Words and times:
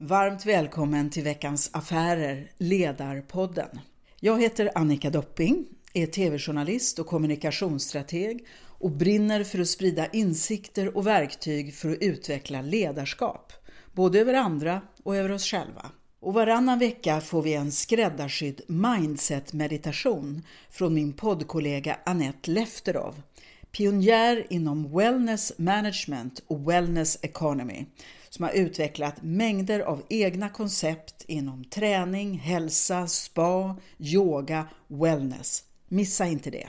Varmt 0.00 0.46
välkommen 0.46 1.10
till 1.10 1.24
veckans 1.24 1.70
Affärer, 1.72 2.50
Ledarpodden. 2.58 3.80
Jag 4.20 4.42
heter 4.42 4.70
Annika 4.74 5.10
Dopping, 5.10 5.66
är 5.92 6.06
tv-journalist 6.06 6.98
och 6.98 7.06
kommunikationsstrateg 7.06 8.46
och 8.60 8.90
brinner 8.90 9.44
för 9.44 9.58
att 9.58 9.68
sprida 9.68 10.06
insikter 10.06 10.96
och 10.96 11.06
verktyg 11.06 11.74
för 11.74 11.90
att 11.90 11.98
utveckla 12.02 12.62
ledarskap, 12.62 13.52
både 13.92 14.20
över 14.20 14.34
andra 14.34 14.80
och 15.02 15.16
över 15.16 15.32
oss 15.32 15.44
själva. 15.44 15.90
Och 16.20 16.34
varannan 16.34 16.78
vecka 16.78 17.20
får 17.20 17.42
vi 17.42 17.54
en 17.54 17.72
skräddarsydd 17.72 18.60
mindset-meditation 18.68 20.42
från 20.70 20.94
min 20.94 21.12
poddkollega 21.12 21.98
Annette 22.06 22.50
Lefterov, 22.50 23.22
pionjär 23.72 24.46
inom 24.50 24.96
wellness 24.96 25.52
management 25.58 26.42
och 26.46 26.70
wellness 26.70 27.18
economy 27.22 27.86
som 28.28 28.44
har 28.44 28.52
utvecklat 28.52 29.22
mängder 29.22 29.80
av 29.80 30.02
egna 30.08 30.48
koncept 30.48 31.24
inom 31.26 31.64
träning, 31.64 32.38
hälsa, 32.38 33.06
spa, 33.06 33.76
yoga, 33.98 34.66
wellness. 34.88 35.64
Missa 35.88 36.26
inte 36.26 36.50
det. 36.50 36.68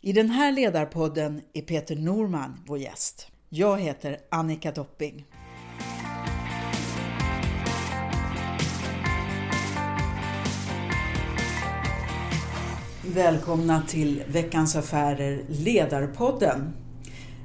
I 0.00 0.12
den 0.12 0.30
här 0.30 0.52
ledarpodden 0.52 1.42
är 1.52 1.62
Peter 1.62 1.96
Norman 1.96 2.60
vår 2.66 2.78
gäst. 2.78 3.26
Jag 3.48 3.80
heter 3.80 4.18
Annika 4.30 4.72
Dopping. 4.72 5.26
Välkomna 13.14 13.82
till 13.88 14.22
Veckans 14.28 14.76
Affärer 14.76 15.44
Ledarpodden. 15.48 16.72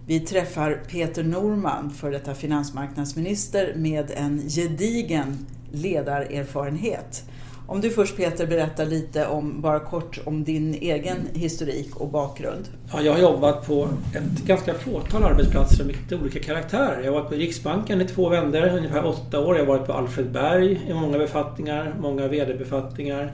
Vi 0.08 0.20
träffar 0.20 0.80
Peter 0.92 1.24
Norman, 1.24 1.90
för 1.90 2.12
detta 2.12 2.34
finansmarknadsminister 2.34 3.74
med 3.76 4.12
en 4.16 4.50
gedigen 4.50 5.46
ledarerfarenhet. 5.72 7.24
Om 7.68 7.82
du 7.82 7.90
först 7.90 8.18
Peter 8.18 8.48
berättar 8.48 8.86
lite 8.86 9.28
om, 9.28 9.62
bara 9.62 9.80
kort 9.80 10.20
om 10.26 10.44
din 10.44 10.74
egen 10.74 11.18
historik 11.34 11.96
och 11.96 12.10
bakgrund. 12.10 12.66
Ja, 12.94 13.02
jag 13.02 13.14
har 13.14 13.20
jobbat 13.20 13.68
på 13.68 13.90
ett 14.14 14.46
ganska 14.46 14.74
fåtal 14.74 15.24
arbetsplatser 15.24 15.84
med 15.84 15.96
lite 15.96 16.16
olika 16.16 16.40
karaktärer. 16.40 17.02
Jag 17.04 17.12
har 17.12 17.20
varit 17.20 17.30
på 17.30 17.36
Riksbanken 17.36 18.02
i 18.02 18.06
två 18.06 18.30
vändor, 18.30 18.68
ungefär 18.78 19.06
åtta 19.06 19.40
år. 19.40 19.58
Jag 19.58 19.66
har 19.66 19.78
varit 19.78 19.88
på 19.88 19.94
Alfred 19.94 20.32
Berg 20.32 20.82
i 20.90 20.94
många 20.94 21.18
befattningar, 21.18 21.96
många 22.00 22.28
VD-befattningar. 22.28 23.32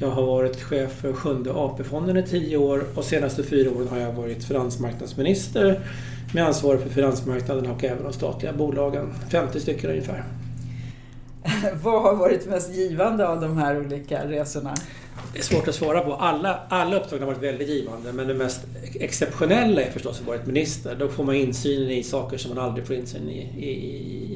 Jag 0.00 0.10
har 0.10 0.26
varit 0.26 0.62
chef 0.62 0.92
för 0.92 1.12
Sjunde 1.12 1.52
AP-fonden 1.52 2.16
i 2.16 2.22
tio 2.22 2.56
år 2.56 2.84
och 2.94 3.04
senaste 3.04 3.42
fyra 3.42 3.70
åren 3.70 3.88
har 3.88 3.98
jag 3.98 4.12
varit 4.12 4.44
finansmarknadsminister 4.44 5.80
med 6.34 6.46
ansvar 6.46 6.76
för 6.76 6.88
finansmarknaden 6.88 7.66
och 7.66 7.84
även 7.84 8.02
de 8.02 8.12
statliga 8.12 8.52
bolagen. 8.52 9.12
50 9.30 9.60
stycken 9.60 9.90
ungefär. 9.90 10.24
Vad 11.82 12.02
har 12.02 12.14
varit 12.14 12.46
mest 12.46 12.74
givande 12.74 13.28
av 13.28 13.40
de 13.40 13.56
här 13.56 13.80
olika 13.80 14.28
resorna? 14.28 14.74
Det 15.32 15.38
är 15.38 15.42
svårt 15.42 15.68
att 15.68 15.74
svara 15.74 16.00
på. 16.00 16.14
Alla, 16.14 16.60
alla 16.68 16.96
uppdrag 16.96 17.18
har 17.18 17.26
varit 17.26 17.42
väldigt 17.42 17.68
givande 17.68 18.12
men 18.12 18.28
det 18.28 18.34
mest 18.34 18.60
exceptionella 18.94 19.82
är 19.82 19.90
förstås 19.90 20.20
att 20.20 20.26
vara 20.26 20.38
minister. 20.44 20.94
Då 20.94 21.08
får 21.08 21.24
man 21.24 21.34
insyn 21.34 21.90
i 21.90 22.02
saker 22.02 22.38
som 22.38 22.54
man 22.54 22.64
aldrig 22.64 22.86
får 22.86 22.96
insyn 22.96 23.28
i 23.28 23.38
i, 23.58 23.70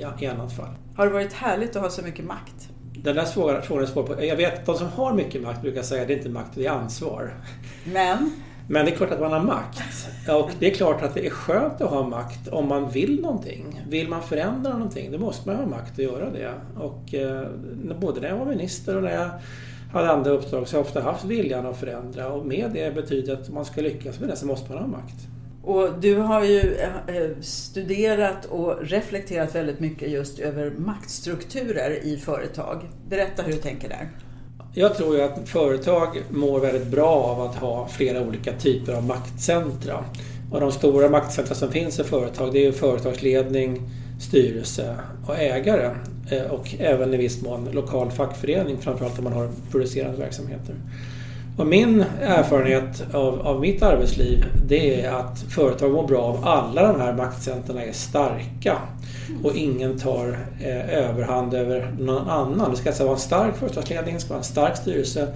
i, 0.00 0.04
i 0.20 0.26
annat 0.26 0.56
fall. 0.56 0.70
Har 0.96 1.06
det 1.06 1.12
varit 1.12 1.32
härligt 1.32 1.76
att 1.76 1.82
ha 1.82 1.90
så 1.90 2.02
mycket 2.02 2.24
makt? 2.24 2.68
Den 3.02 3.16
där 3.16 3.24
frågan, 3.24 3.62
frågan 3.62 3.84
är 3.84 3.88
svår 3.88 4.02
på. 4.02 4.24
Jag 4.24 4.36
vet 4.36 4.58
att 4.58 4.66
de 4.66 4.78
som 4.78 4.88
har 4.88 5.14
mycket 5.14 5.42
makt 5.42 5.62
brukar 5.62 5.82
säga 5.82 6.02
att 6.02 6.08
det 6.08 6.14
är 6.14 6.18
inte 6.18 6.28
makt, 6.28 6.50
det 6.54 6.66
är 6.66 6.70
ansvar. 6.70 7.34
Men? 7.84 8.32
Men 8.72 8.84
det 8.84 8.90
är 8.90 8.96
klart 8.96 9.10
att 9.10 9.20
man 9.20 9.32
har 9.32 9.42
makt. 9.42 9.82
Och 10.28 10.50
det 10.58 10.70
är 10.70 10.74
klart 10.74 11.02
att 11.02 11.14
det 11.14 11.26
är 11.26 11.30
skönt 11.30 11.80
att 11.80 11.90
ha 11.90 12.08
makt 12.08 12.48
om 12.48 12.68
man 12.68 12.90
vill 12.90 13.20
någonting. 13.20 13.82
Vill 13.88 14.08
man 14.08 14.22
förändra 14.22 14.72
någonting, 14.72 15.12
då 15.12 15.18
måste 15.18 15.48
man 15.48 15.56
ha 15.56 15.66
makt 15.66 15.92
att 15.92 15.98
göra 15.98 16.30
det. 16.30 16.52
Och 16.78 17.14
eh, 17.14 17.48
både 18.00 18.20
när 18.20 18.28
jag 18.28 18.36
var 18.36 18.46
minister 18.46 18.96
och 18.96 19.02
när 19.02 19.14
jag 19.14 19.30
hade 19.92 20.10
andra 20.10 20.30
uppdrag 20.30 20.68
så 20.68 20.76
har 20.76 20.80
jag 20.80 20.86
ofta 20.86 21.00
haft 21.00 21.24
viljan 21.24 21.66
att 21.66 21.80
förändra. 21.80 22.32
Och 22.32 22.46
med 22.46 22.70
det 22.74 22.94
betyder 22.94 23.32
att 23.32 23.48
om 23.48 23.54
man 23.54 23.64
ska 23.64 23.80
lyckas 23.80 24.20
med 24.20 24.28
det 24.28 24.36
så 24.36 24.46
måste 24.46 24.72
man 24.72 24.80
ha 24.80 24.88
makt. 24.88 25.16
Och 25.64 25.88
du 26.00 26.16
har 26.16 26.44
ju 26.44 26.74
eh, 26.74 27.16
eh, 27.16 27.30
studerat 27.40 28.44
och 28.44 28.78
reflekterat 28.82 29.54
väldigt 29.54 29.80
mycket 29.80 30.10
just 30.10 30.38
över 30.38 30.70
maktstrukturer 30.70 32.04
i 32.04 32.16
företag. 32.16 32.88
Berätta 33.08 33.42
hur 33.42 33.52
du 33.52 33.58
tänker 33.58 33.88
där. 33.88 34.08
Jag 34.74 34.96
tror 34.96 35.16
ju 35.16 35.22
att 35.22 35.48
företag 35.48 36.22
mår 36.30 36.60
väldigt 36.60 36.86
bra 36.86 37.10
av 37.10 37.40
att 37.40 37.56
ha 37.56 37.88
flera 37.88 38.20
olika 38.20 38.52
typer 38.52 38.92
av 38.92 39.04
maktcentra. 39.04 40.04
Och 40.52 40.60
de 40.60 40.72
stora 40.72 41.08
maktcentra 41.08 41.54
som 41.54 41.72
finns 41.72 42.00
i 42.00 42.04
företag 42.04 42.52
det 42.52 42.66
är 42.66 42.72
företagsledning, 42.72 43.80
styrelse 44.20 44.96
och 45.26 45.38
ägare. 45.38 45.90
Eh, 46.30 46.42
och 46.42 46.74
även 46.78 47.14
i 47.14 47.16
viss 47.16 47.42
mån 47.42 47.68
lokal 47.72 48.10
fackförening, 48.10 48.78
framförallt 48.78 49.18
om 49.18 49.24
man 49.24 49.32
har 49.32 49.48
producerande 49.70 50.18
verksamheter. 50.18 50.74
Och 51.56 51.66
min 51.66 52.04
erfarenhet 52.20 53.14
av, 53.14 53.40
av 53.40 53.60
mitt 53.60 53.82
arbetsliv 53.82 54.44
det 54.68 55.04
är 55.04 55.12
att 55.12 55.40
företag 55.40 55.92
mår 55.92 56.06
bra 56.06 56.22
av 56.22 56.44
alla 56.48 56.92
de 56.92 57.00
här 57.00 57.12
maktcentren 57.12 57.78
är 57.78 57.92
starka 57.92 58.76
och 59.44 59.56
ingen 59.56 59.98
tar 59.98 60.38
eh, 60.60 60.94
överhand 60.98 61.54
över 61.54 61.94
någon 61.98 62.28
annan. 62.28 62.70
Det 62.70 62.76
ska 62.76 62.88
alltså 62.88 63.04
vara 63.04 63.14
en 63.14 63.20
stark 63.20 63.56
företagsledning, 63.56 64.14
det 64.14 64.20
ska 64.20 64.28
vara 64.28 64.38
en 64.38 64.44
stark 64.44 64.76
styrelse 64.76 65.34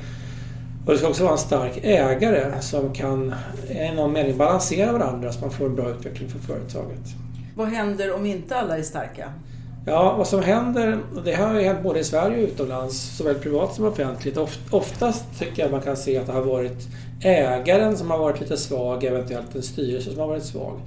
och 0.86 0.92
det 0.92 0.98
ska 0.98 1.08
också 1.08 1.22
vara 1.22 1.32
en 1.32 1.38
stark 1.38 1.80
ägare 1.82 2.60
som 2.60 2.94
kan 2.94 3.34
i 3.68 3.94
någon 3.96 4.12
mening 4.12 4.38
balansera 4.38 4.92
varandra 4.92 5.32
så 5.32 5.40
man 5.40 5.50
får 5.50 5.66
en 5.66 5.74
bra 5.74 5.90
utveckling 5.90 6.28
för 6.28 6.38
företaget. 6.38 7.00
Vad 7.56 7.68
händer 7.68 8.14
om 8.14 8.26
inte 8.26 8.56
alla 8.56 8.78
är 8.78 8.82
starka? 8.82 9.32
Ja, 9.86 10.14
vad 10.18 10.28
som 10.28 10.42
händer, 10.42 10.98
och 11.16 11.22
det 11.22 11.34
har 11.34 11.54
ju 11.54 11.66
hänt 11.66 11.82
både 11.82 12.00
i 12.00 12.04
Sverige 12.04 12.42
och 12.42 12.48
utomlands, 12.48 13.16
såväl 13.16 13.34
privat 13.34 13.74
som 13.74 13.84
offentligt. 13.84 14.38
Oftast 14.70 15.24
tycker 15.38 15.62
jag 15.62 15.70
man 15.70 15.80
kan 15.80 15.96
se 15.96 16.18
att 16.18 16.26
det 16.26 16.32
har 16.32 16.42
varit 16.42 16.88
ägaren 17.20 17.96
som 17.96 18.10
har 18.10 18.18
varit 18.18 18.40
lite 18.40 18.56
svag, 18.56 19.04
eventuellt 19.04 19.54
en 19.54 19.62
styrelse 19.62 20.10
som 20.10 20.20
har 20.20 20.26
varit 20.26 20.44
svag. 20.44 20.80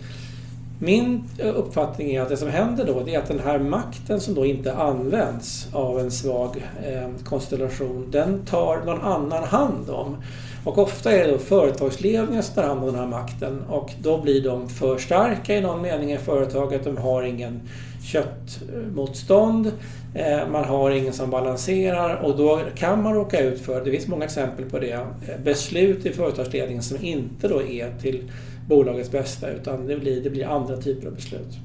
Min 0.79 1.23
eh, 1.37 1.55
uppfattning 1.55 2.15
är 2.15 2.21
att 2.21 2.29
det 2.29 2.37
som 2.37 2.49
händer 2.49 2.85
då 2.85 3.03
det 3.03 3.15
är 3.15 3.19
att 3.19 3.27
den 3.27 3.39
här 3.39 3.59
makten 3.59 4.19
som 4.19 4.33
då 4.33 4.45
inte 4.45 4.73
används 4.73 5.67
av 5.73 5.99
en 5.99 6.11
svag 6.11 6.63
eh, 6.85 7.09
konstellation, 7.23 8.07
den 8.11 8.45
tar 8.45 8.85
någon 8.85 9.01
annan 9.01 9.43
hand 9.43 9.89
om. 9.89 10.17
Och 10.63 10.77
ofta 10.77 11.11
är 11.11 11.25
det 11.25 11.31
då 11.31 11.37
företagsledningen 11.37 12.43
som 12.43 12.55
tar 12.55 12.63
hand 12.63 12.79
om 12.79 12.85
den 12.85 12.95
här 12.95 13.07
makten 13.07 13.63
och 13.69 13.91
då 14.01 14.21
blir 14.21 14.43
de 14.43 14.69
för 14.69 14.97
starka 14.97 15.55
i 15.55 15.61
någon 15.61 15.81
mening 15.81 16.11
i 16.11 16.17
företaget. 16.17 16.83
De 16.83 16.97
har 16.97 17.23
ingen 17.23 17.61
köttmotstånd, 18.07 19.71
eh, 20.13 20.47
man 20.51 20.63
har 20.63 20.91
ingen 20.91 21.13
som 21.13 21.29
balanserar 21.29 22.15
och 22.15 22.37
då 22.37 22.61
kan 22.75 23.03
man 23.03 23.13
råka 23.13 23.39
ut 23.39 23.61
för, 23.61 23.85
det 23.85 23.91
finns 23.91 24.07
många 24.07 24.25
exempel 24.25 24.69
på 24.69 24.79
det, 24.79 24.91
eh, 24.91 25.03
beslut 25.43 26.05
i 26.05 26.13
företagsledningen 26.13 26.83
som 26.83 27.05
inte 27.05 27.47
då 27.47 27.61
är 27.61 27.91
till 28.01 28.31
bolagets 28.67 29.11
bästa 29.11 29.49
utan 29.49 29.87
det 29.87 29.97
blir, 29.97 30.23
det 30.23 30.29
blir 30.29 30.45
andra 30.45 30.77
typer 30.77 31.07
av 31.07 31.13
beslut. 31.13 31.57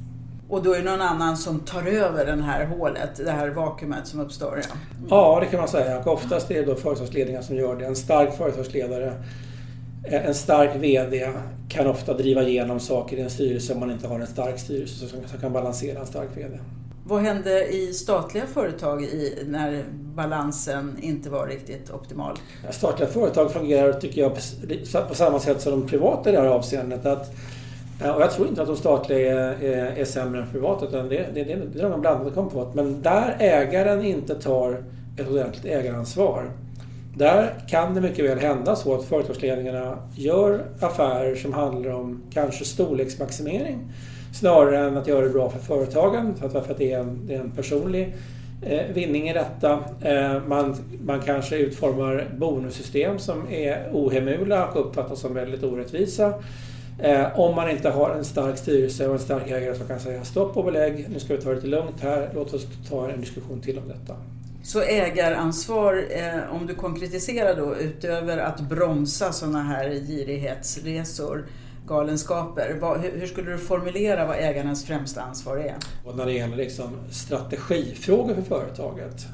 Och 0.49 0.63
då 0.63 0.73
är 0.73 0.79
det 0.79 0.91
någon 0.91 1.01
annan 1.01 1.37
som 1.37 1.61
tar 1.61 1.87
över 1.87 2.27
det 2.27 2.43
här 2.43 2.67
hålet, 2.67 3.17
det 3.25 3.31
här 3.31 3.49
vakuumet 3.49 4.07
som 4.07 4.21
uppstår? 4.21 4.61
Ja, 4.63 4.77
ja 5.11 5.41
det 5.41 5.47
kan 5.47 5.61
man 5.61 5.69
säga. 5.69 5.99
Och 5.99 6.07
oftast 6.07 6.51
är 6.51 6.55
det 6.55 6.65
då 6.65 6.75
företagsledningen 6.75 7.43
som 7.43 7.57
gör 7.57 7.77
det. 7.77 7.87
En 7.87 7.97
stark 7.97 8.37
företagsledare, 8.37 9.13
en 10.05 10.35
stark 10.35 10.77
VD 10.77 11.29
kan 11.69 11.87
ofta 11.87 12.15
driva 12.15 12.43
igenom 12.43 12.81
saker 12.81 13.17
i 13.17 13.21
en 13.21 13.31
styrelse 13.31 13.75
om 13.75 13.81
man 13.81 13.91
inte 13.91 14.09
har 14.09 14.21
en 14.21 14.27
stark 14.27 14.59
styrelse 14.59 15.09
som 15.09 15.39
kan 15.41 15.53
balansera 15.53 16.01
en 16.01 16.07
stark 16.07 16.29
VD. 16.37 16.59
Vad 17.05 17.23
hände 17.23 17.69
i 17.69 17.93
statliga 17.93 18.47
företag 18.47 19.03
i, 19.03 19.45
när 19.47 19.85
balansen 20.15 20.99
inte 21.01 21.31
var 21.31 21.47
riktigt 21.47 21.91
optimal? 21.91 22.37
Statliga 22.71 23.09
företag 23.09 23.53
fungerar, 23.53 23.93
tycker 23.93 24.21
jag, 24.21 24.33
på 25.09 25.15
samma 25.15 25.41
sätt 25.41 25.61
som 25.61 25.73
de 25.73 25.89
privata 25.89 26.31
i 26.31 26.33
det 26.33 26.41
här 26.41 26.47
avseendet. 26.47 27.07
Att, 27.07 27.31
och 28.01 28.23
jag 28.23 28.31
tror 28.31 28.49
inte 28.49 28.63
att 28.63 28.69
de 28.69 28.77
statliga 28.77 29.33
är, 29.33 29.63
är, 29.63 29.87
är 29.97 30.05
sämre 30.05 30.43
än 30.43 30.51
privata, 30.51 30.87
utan 30.87 31.09
det, 31.09 31.27
det, 31.35 31.45
det, 31.45 31.59
det 31.75 31.81
är 31.81 31.91
de 31.91 32.01
blandade 32.01 32.31
kompott. 32.31 32.75
Men 32.75 33.03
där 33.03 33.37
ägaren 33.39 34.05
inte 34.05 34.35
tar 34.35 34.85
ett 35.19 35.31
ordentligt 35.31 35.65
ägaransvar, 35.65 36.51
där 37.17 37.55
kan 37.69 37.95
det 37.95 38.01
mycket 38.01 38.25
väl 38.25 38.39
hända 38.39 38.77
så 38.77 38.95
att 38.95 39.05
företagsledningarna 39.05 39.99
gör 40.15 40.65
affärer 40.81 41.35
som 41.35 41.53
handlar 41.53 41.91
om 41.91 42.23
kanske 42.31 42.65
storleksmaximering 42.65 43.79
Snarare 44.33 44.79
än 44.79 44.97
att 44.97 45.07
göra 45.07 45.21
det 45.21 45.31
bra 45.31 45.51
för 45.51 45.59
företagen, 45.59 46.35
för 46.35 46.59
att, 46.59 46.79
det, 46.79 46.93
är 46.93 47.01
en, 47.01 47.27
det 47.27 47.35
är 47.35 47.41
en 47.41 47.51
personlig 47.51 48.15
eh, 48.63 48.87
vinning 48.95 49.29
i 49.29 49.33
detta. 49.33 49.85
Eh, 50.03 50.43
man, 50.47 50.77
man 51.05 51.21
kanske 51.21 51.57
utformar 51.57 52.29
bonussystem 52.37 53.19
som 53.19 53.51
är 53.51 53.89
ohemula 53.93 54.67
och 54.67 54.87
uppfattas 54.87 55.21
som 55.21 55.35
väldigt 55.35 55.63
orättvisa. 55.63 56.35
Eh, 56.99 57.41
om 57.41 57.57
man 57.57 57.71
inte 57.71 57.91
har 57.91 58.11
en 58.11 58.25
stark 58.25 58.59
styrelse 58.59 59.07
och 59.09 59.15
en 59.15 59.21
stark 59.21 59.51
ägare 59.51 59.75
som 59.75 59.87
kan 59.87 60.01
säga 60.01 60.25
stopp 60.25 60.57
och 60.57 60.65
belägg, 60.65 61.07
nu 61.13 61.21
ska 61.21 61.37
vi 61.37 61.43
ta 61.43 61.49
det 61.49 61.55
lite 61.55 61.67
lugnt 61.67 62.01
här, 62.01 62.31
låt 62.35 62.55
oss 62.55 62.67
ta 62.89 63.11
en 63.11 63.21
diskussion 63.21 63.61
till 63.61 63.79
om 63.79 63.89
detta. 63.89 64.17
Så 64.63 64.81
ägaransvar, 64.81 66.05
eh, 66.11 66.55
om 66.55 66.67
du 66.67 66.75
konkretiserar 66.75 67.57
då, 67.57 67.77
utöver 67.77 68.39
att 68.39 68.61
bromsa 68.61 69.33
sådana 69.33 69.63
här 69.63 69.91
girighetsresor, 69.91 71.47
galenskaper. 71.87 72.79
Hur 73.19 73.27
skulle 73.27 73.51
du 73.51 73.59
formulera 73.59 74.27
vad 74.27 74.37
ägarens 74.37 74.87
främsta 74.87 75.23
ansvar 75.23 75.57
är? 75.57 75.75
Och 76.05 76.17
när 76.17 76.27
det 76.27 76.33
gäller 76.33 76.57
liksom 76.57 76.91
strategifrågor 77.11 78.35
för 78.35 78.43
företaget, 78.43 79.27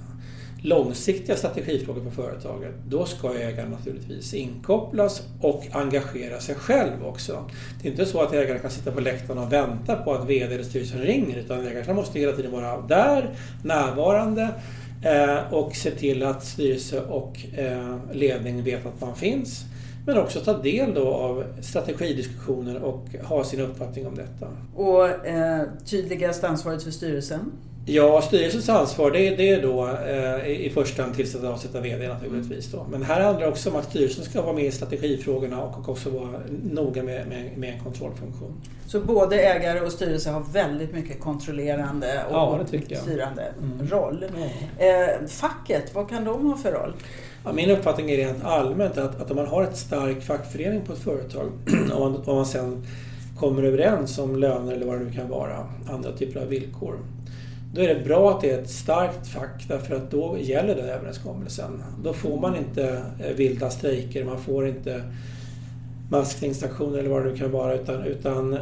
långsiktiga 0.63 1.37
strategifrågor 1.37 2.03
för 2.03 2.11
företaget, 2.11 2.75
då 2.89 3.05
ska 3.07 3.35
ägaren 3.35 3.71
naturligtvis 3.71 4.35
inkopplas 4.35 5.23
och 5.41 5.65
engagera 5.73 6.41
sig 6.41 6.55
själv 6.55 7.07
också. 7.07 7.51
Det 7.83 7.89
är 7.89 7.93
inte 7.93 8.07
så 8.07 8.23
att 8.23 8.33
ägaren 8.33 8.61
kan 8.61 8.71
sitta 8.71 8.93
på 8.93 9.01
läktaren 9.01 9.39
och 9.39 9.53
vänta 9.53 9.97
på 9.97 10.15
att 10.15 10.29
VD 10.29 10.55
eller 10.55 10.65
styrelsen 10.65 11.01
ringer, 11.01 11.39
utan 11.39 11.67
ägaren 11.67 11.97
måste 11.97 12.19
hela 12.19 12.33
tiden 12.33 12.53
vara 12.53 12.81
där, 12.81 13.31
närvarande 13.63 14.55
Eh, 15.03 15.53
och 15.53 15.77
se 15.77 15.91
till 15.91 16.23
att 16.23 16.45
styrelse 16.45 17.01
och 17.01 17.39
eh, 17.55 17.97
ledning 18.13 18.63
vet 18.63 18.87
att 18.87 19.01
man 19.01 19.17
finns. 19.17 19.65
Men 20.07 20.19
också 20.19 20.41
ta 20.41 20.59
del 20.59 20.95
då 20.95 21.09
av 21.09 21.45
strategidiskussioner 21.61 22.83
och 22.83 23.07
ha 23.25 23.45
sin 23.45 23.61
uppfattning 23.61 24.07
om 24.07 24.15
detta. 24.15 24.49
Och 24.75 25.27
eh, 25.27 25.63
tydligast 25.85 26.45
ansvaret 26.45 26.83
för 26.83 26.91
styrelsen? 26.91 27.53
Ja, 27.91 28.23
styrelsens 28.23 28.69
ansvar 28.69 29.11
det, 29.11 29.37
det 29.37 29.51
är 29.51 29.63
då 29.63 29.89
eh, 30.07 30.51
i 30.51 30.71
första 30.75 31.03
hand 31.03 31.15
tillsätta 31.15 31.49
och 31.49 31.55
avsätta 31.55 31.81
VD 31.81 32.09
naturligtvis. 32.09 32.73
Då. 32.73 32.87
Men 32.91 33.03
här 33.03 33.21
handlar 33.21 33.43
det 33.43 33.49
också 33.49 33.71
om 33.71 33.77
att 33.77 33.85
styrelsen 33.85 34.25
ska 34.25 34.43
vara 34.43 34.53
med 34.53 34.65
i 34.65 34.71
strategifrågorna 34.71 35.63
och 35.63 35.89
också 35.89 36.11
vara 36.11 36.41
noga 36.63 37.03
med, 37.03 37.29
med, 37.29 37.59
med 37.59 37.75
en 37.75 37.81
kontrollfunktion. 37.81 38.61
Så 38.87 39.01
både 39.01 39.41
ägare 39.41 39.81
och 39.81 39.93
styrelse 39.93 40.31
har 40.31 40.43
väldigt 40.53 40.93
mycket 40.93 41.21
kontrollerande 41.21 42.25
och 42.29 42.35
ja, 42.35 42.61
styrande 43.03 43.53
mm. 43.63 43.89
roll. 43.89 44.25
Mm. 44.25 44.49
Eh, 44.79 45.29
facket, 45.29 45.95
vad 45.95 46.09
kan 46.09 46.25
de 46.25 46.47
ha 46.47 46.57
för 46.57 46.73
roll? 46.73 46.93
Ja, 47.45 47.53
min 47.53 47.71
uppfattning 47.71 48.11
är 48.11 48.17
rent 48.17 48.45
allmänt 48.45 48.99
att, 48.99 49.21
att 49.21 49.31
om 49.31 49.37
man 49.37 49.47
har 49.47 49.63
ett 49.63 49.77
stark 49.77 50.23
fackförening 50.23 50.81
på 50.81 50.93
ett 50.93 50.99
företag 50.99 51.51
och 51.95 52.01
man, 52.01 52.17
och 52.17 52.35
man 52.35 52.47
sen 52.47 52.87
kommer 53.39 53.63
överens 53.63 54.19
om 54.19 54.37
löner 54.37 54.73
eller 54.73 54.87
vad 54.87 54.99
det 54.99 55.05
nu 55.05 55.13
kan 55.13 55.29
vara, 55.29 55.67
andra 55.89 56.13
typer 56.13 56.41
av 56.41 56.47
villkor. 56.47 56.99
Då 57.75 57.81
är 57.81 57.95
det 57.95 58.05
bra 58.05 58.31
att 58.31 58.41
det 58.41 58.51
är 58.51 58.59
ett 58.59 58.71
starkt 58.71 59.29
fack 59.29 59.65
därför 59.69 59.97
att 59.97 60.11
då 60.11 60.37
gäller 60.41 60.75
den 60.75 60.89
överenskommelsen. 60.89 61.83
Då 62.05 62.13
får 62.13 62.41
man 62.41 62.57
inte 62.57 63.03
eh, 63.25 63.37
vilda 63.37 63.71
strejker, 63.71 64.25
man 64.25 64.39
får 64.39 64.69
inte 64.69 65.03
maskningsaktioner 66.11 66.99
eller 66.99 67.11
vad 67.11 67.25
det 67.25 67.31
nu 67.31 67.37
kan 67.37 67.51
vara 67.51 67.75
utan, 67.75 68.05
utan 68.05 68.59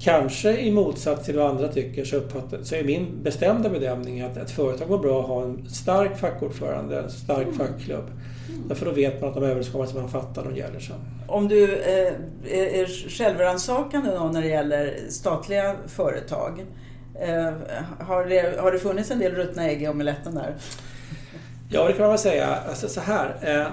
kanske 0.00 0.60
i 0.60 0.72
motsats 0.72 1.24
till 1.24 1.36
vad 1.36 1.50
andra 1.50 1.68
tycker 1.68 2.04
så, 2.04 2.20
så 2.62 2.74
är 2.74 2.84
min 2.84 3.22
bestämda 3.22 3.68
bedömning 3.68 4.20
att 4.20 4.36
ett 4.36 4.50
företag 4.50 4.88
går 4.88 4.98
bra 4.98 5.20
att 5.20 5.26
ha 5.26 5.42
en 5.44 5.68
stark 5.68 6.18
fackordförande, 6.18 7.00
en 7.00 7.10
stark 7.10 7.46
mm. 7.46 7.58
fackklubb. 7.58 8.10
Mm. 8.48 8.68
Därför 8.68 8.86
då 8.86 8.92
vet 8.92 9.20
man 9.20 9.28
att 9.28 9.34
de 9.34 9.44
överenskommelser 9.44 10.00
man 10.00 10.08
fattar, 10.08 10.44
de 10.44 10.56
gäller 10.56 10.80
sen. 10.80 10.96
Om 11.28 11.48
du 11.48 11.74
eh, 11.74 12.12
är 12.80 13.08
självrannsakande 13.08 14.10
när 14.32 14.42
det 14.42 14.48
gäller 14.48 14.94
statliga 15.08 15.74
företag. 15.86 16.64
Eh, 17.20 17.52
har, 17.98 18.24
det, 18.24 18.60
har 18.60 18.72
det 18.72 18.78
funnits 18.78 19.10
en 19.10 19.18
del 19.18 19.34
ruttna 19.34 19.64
ägg 19.64 19.82
i 19.82 19.88
omeletten 19.88 20.34
där? 20.34 20.54
Ja, 21.70 21.86
det 21.86 21.92
kan 21.92 22.00
man 22.00 22.10
väl 22.10 22.18
säga. 22.18 22.58
Alltså 22.68 22.88
så 22.88 23.00
här. 23.00 23.34
Eh, 23.42 23.66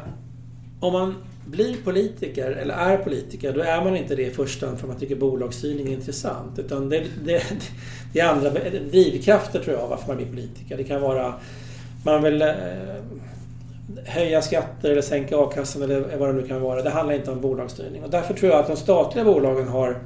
om 0.79 0.93
man 0.93 1.15
blir 1.45 1.75
politiker, 1.83 2.51
eller 2.51 2.73
är 2.73 2.97
politiker, 2.97 3.53
då 3.53 3.61
är 3.61 3.83
man 3.83 3.95
inte 3.95 4.15
det 4.15 4.23
i 4.23 4.31
första 4.31 4.65
hand 4.65 4.79
för 4.79 4.87
att 4.87 4.91
man 4.91 4.99
tycker 4.99 5.15
bolagsstyrning 5.15 5.87
är 5.87 5.91
intressant. 5.91 6.59
Utan 6.59 6.89
det, 6.89 7.03
det, 7.25 7.43
det 8.13 8.19
är 8.19 8.29
andra 8.29 8.49
drivkrafter 8.89 9.59
tror 9.59 9.77
jag 9.77 9.87
varför 9.87 10.07
man 10.07 10.17
blir 10.17 10.25
politiker. 10.25 10.77
Det 10.77 10.83
kan 10.83 11.01
vara 11.01 11.33
man 12.03 12.23
vill 12.23 12.41
eh, 12.41 12.47
höja 14.05 14.41
skatter 14.41 14.91
eller 14.91 15.01
sänka 15.01 15.37
a-kassan 15.37 15.81
eller 15.81 16.17
vad 16.17 16.29
det 16.29 16.33
nu 16.33 16.47
kan 16.47 16.61
vara. 16.61 16.81
Det 16.81 16.89
handlar 16.89 17.15
inte 17.15 17.31
om 17.31 17.41
bolagsstyrning. 17.41 18.03
Och 18.03 18.09
därför 18.09 18.33
tror 18.33 18.51
jag 18.51 18.59
att 18.59 18.67
de 18.67 18.77
statliga 18.77 19.25
bolagen 19.25 19.67
har 19.67 19.99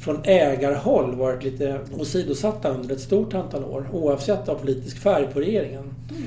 från 0.00 0.20
ägarhåll 0.24 1.14
varit 1.14 1.44
lite 1.44 1.80
åsidosatta 1.98 2.68
under 2.68 2.94
ett 2.94 3.00
stort 3.00 3.34
antal 3.34 3.64
år 3.64 3.88
oavsett 3.92 4.48
av 4.48 4.54
politisk 4.54 4.98
färg 4.98 5.26
på 5.32 5.40
regeringen. 5.40 5.94
Mm. 6.10 6.26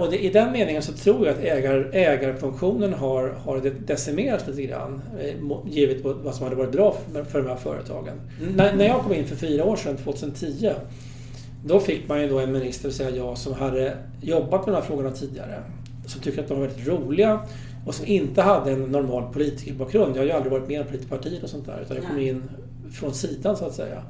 Och 0.00 0.10
det, 0.10 0.24
i 0.24 0.28
den 0.28 0.52
meningen 0.52 0.82
så 0.82 0.92
tror 0.92 1.26
jag 1.26 1.36
att 1.36 1.42
ägar, 1.42 1.90
ägarfunktionen 1.92 2.92
har, 2.92 3.28
har 3.28 3.60
decimerats 3.86 4.46
lite 4.46 4.62
grann 4.62 5.02
eh, 5.20 5.34
givet 5.70 6.04
vad 6.04 6.34
som 6.34 6.44
hade 6.44 6.56
varit 6.56 6.72
bra 6.72 6.96
för, 7.12 7.24
för 7.24 7.42
de 7.42 7.48
här 7.48 7.56
företagen. 7.56 8.20
Mm. 8.42 8.52
När, 8.54 8.76
när 8.76 8.86
jag 8.86 9.00
kom 9.00 9.12
in 9.12 9.24
för 9.24 9.36
fyra 9.36 9.64
år 9.64 9.76
sedan, 9.76 9.96
2010, 9.96 10.72
då 11.64 11.80
fick 11.80 12.08
man 12.08 12.20
ju 12.20 12.28
då 12.28 12.38
en 12.38 12.52
minister 12.52 12.90
säga 12.90 13.10
ja 13.10 13.36
som 13.36 13.54
hade 13.54 13.96
jobbat 14.20 14.66
med 14.66 14.74
de 14.74 14.80
här 14.80 14.86
frågorna 14.86 15.10
tidigare. 15.10 15.62
Som 16.06 16.20
tyckte 16.20 16.40
att 16.40 16.48
de 16.48 16.60
var 16.60 16.66
väldigt 16.66 16.86
roliga 16.86 17.40
och 17.86 17.94
som 17.94 18.06
inte 18.06 18.42
hade 18.42 18.72
en 18.72 18.82
normal 18.82 19.32
politikerbakgrund. 19.32 20.16
Jag 20.16 20.20
har 20.20 20.26
ju 20.26 20.32
aldrig 20.32 20.52
varit 20.52 20.68
med 20.68 20.80
i 20.80 20.84
politiska 20.84 21.16
partier 21.16 21.42
och 21.42 21.50
sånt 21.50 21.66
där. 21.66 21.80
Utan 21.82 21.96
jag 21.96 22.06
kom 22.06 22.18
in 22.18 22.42
från 22.92 23.14
sidan 23.14 23.56
så 23.56 23.64
att 23.64 23.74
säga. 23.74 24.02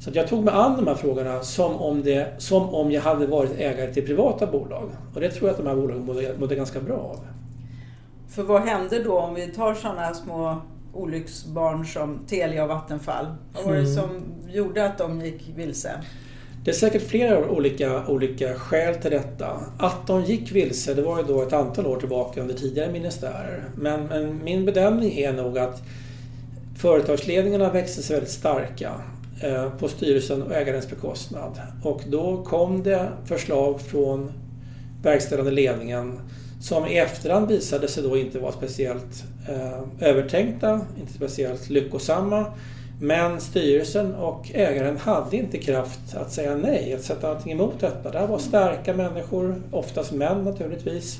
Så 0.00 0.10
att 0.10 0.16
jag 0.16 0.28
tog 0.28 0.44
mig 0.44 0.54
an 0.54 0.76
de 0.76 0.86
här 0.86 0.94
frågorna 0.94 1.42
som 1.42 1.76
om, 1.76 2.02
det, 2.02 2.34
som 2.38 2.74
om 2.74 2.90
jag 2.90 3.02
hade 3.02 3.26
varit 3.26 3.58
ägare 3.58 3.94
till 3.94 4.06
privata 4.06 4.46
bolag. 4.46 4.90
Och 5.14 5.20
det 5.20 5.30
tror 5.30 5.48
jag 5.48 5.50
att 5.50 5.64
de 5.64 5.66
här 5.66 5.76
bolagen 5.76 6.04
mådde, 6.04 6.34
mådde 6.38 6.54
ganska 6.54 6.80
bra 6.80 6.96
av. 6.96 7.20
För 8.28 8.42
vad 8.42 8.62
hände 8.62 9.02
då 9.02 9.18
om 9.18 9.34
vi 9.34 9.46
tar 9.46 9.74
sådana 9.74 10.14
små 10.14 10.62
olycksbarn 10.92 11.86
som 11.86 12.18
Telia 12.26 12.62
och 12.62 12.68
Vattenfall? 12.68 13.26
Vad 13.54 13.64
var 13.64 13.72
det 13.72 13.78
mm. 13.78 13.94
som 13.94 14.08
gjorde 14.52 14.86
att 14.86 14.98
de 14.98 15.20
gick 15.20 15.52
vilse? 15.56 15.90
Det 16.64 16.70
är 16.70 16.74
säkert 16.74 17.02
flera 17.02 17.50
olika, 17.50 18.06
olika 18.06 18.54
skäl 18.54 18.94
till 18.94 19.10
detta. 19.10 19.60
Att 19.78 20.06
de 20.06 20.24
gick 20.24 20.52
vilse, 20.52 20.94
det 20.94 21.02
var 21.02 21.18
ju 21.18 21.24
då 21.24 21.42
ett 21.42 21.52
antal 21.52 21.86
år 21.86 21.96
tillbaka 21.96 22.40
under 22.40 22.54
tidigare 22.54 22.92
ministärer. 22.92 23.64
Men, 23.76 24.06
men 24.06 24.44
min 24.44 24.64
bedömning 24.64 25.18
är 25.18 25.32
nog 25.32 25.58
att 25.58 25.82
Företagsledningarna 26.78 27.70
växte 27.70 28.02
sig 28.02 28.16
väldigt 28.16 28.32
starka 28.32 28.92
eh, 29.40 29.70
på 29.70 29.88
styrelsen 29.88 30.42
och 30.42 30.52
ägarens 30.52 30.90
bekostnad. 30.90 31.60
Och 31.82 32.00
då 32.06 32.42
kom 32.42 32.82
det 32.82 33.08
förslag 33.24 33.80
från 33.80 34.32
verkställande 35.02 35.50
ledningen 35.50 36.20
som 36.60 36.86
i 36.86 36.98
efterhand 36.98 37.48
visade 37.48 37.88
sig 37.88 38.02
då 38.02 38.16
inte 38.16 38.38
vara 38.38 38.52
speciellt 38.52 39.24
eh, 39.48 40.08
övertänkta, 40.08 40.80
inte 41.00 41.12
speciellt 41.12 41.70
lyckosamma. 41.70 42.46
Men 43.00 43.40
styrelsen 43.40 44.14
och 44.14 44.50
ägaren 44.54 44.96
hade 44.96 45.36
inte 45.36 45.58
kraft 45.58 46.14
att 46.14 46.32
säga 46.32 46.56
nej, 46.56 46.94
att 46.94 47.02
sätta 47.02 47.26
någonting 47.26 47.52
emot 47.52 47.80
detta. 47.80 48.10
Det 48.10 48.18
här 48.18 48.26
var 48.26 48.38
starka 48.38 48.94
människor, 48.94 49.62
oftast 49.70 50.12
män 50.12 50.44
naturligtvis, 50.44 51.18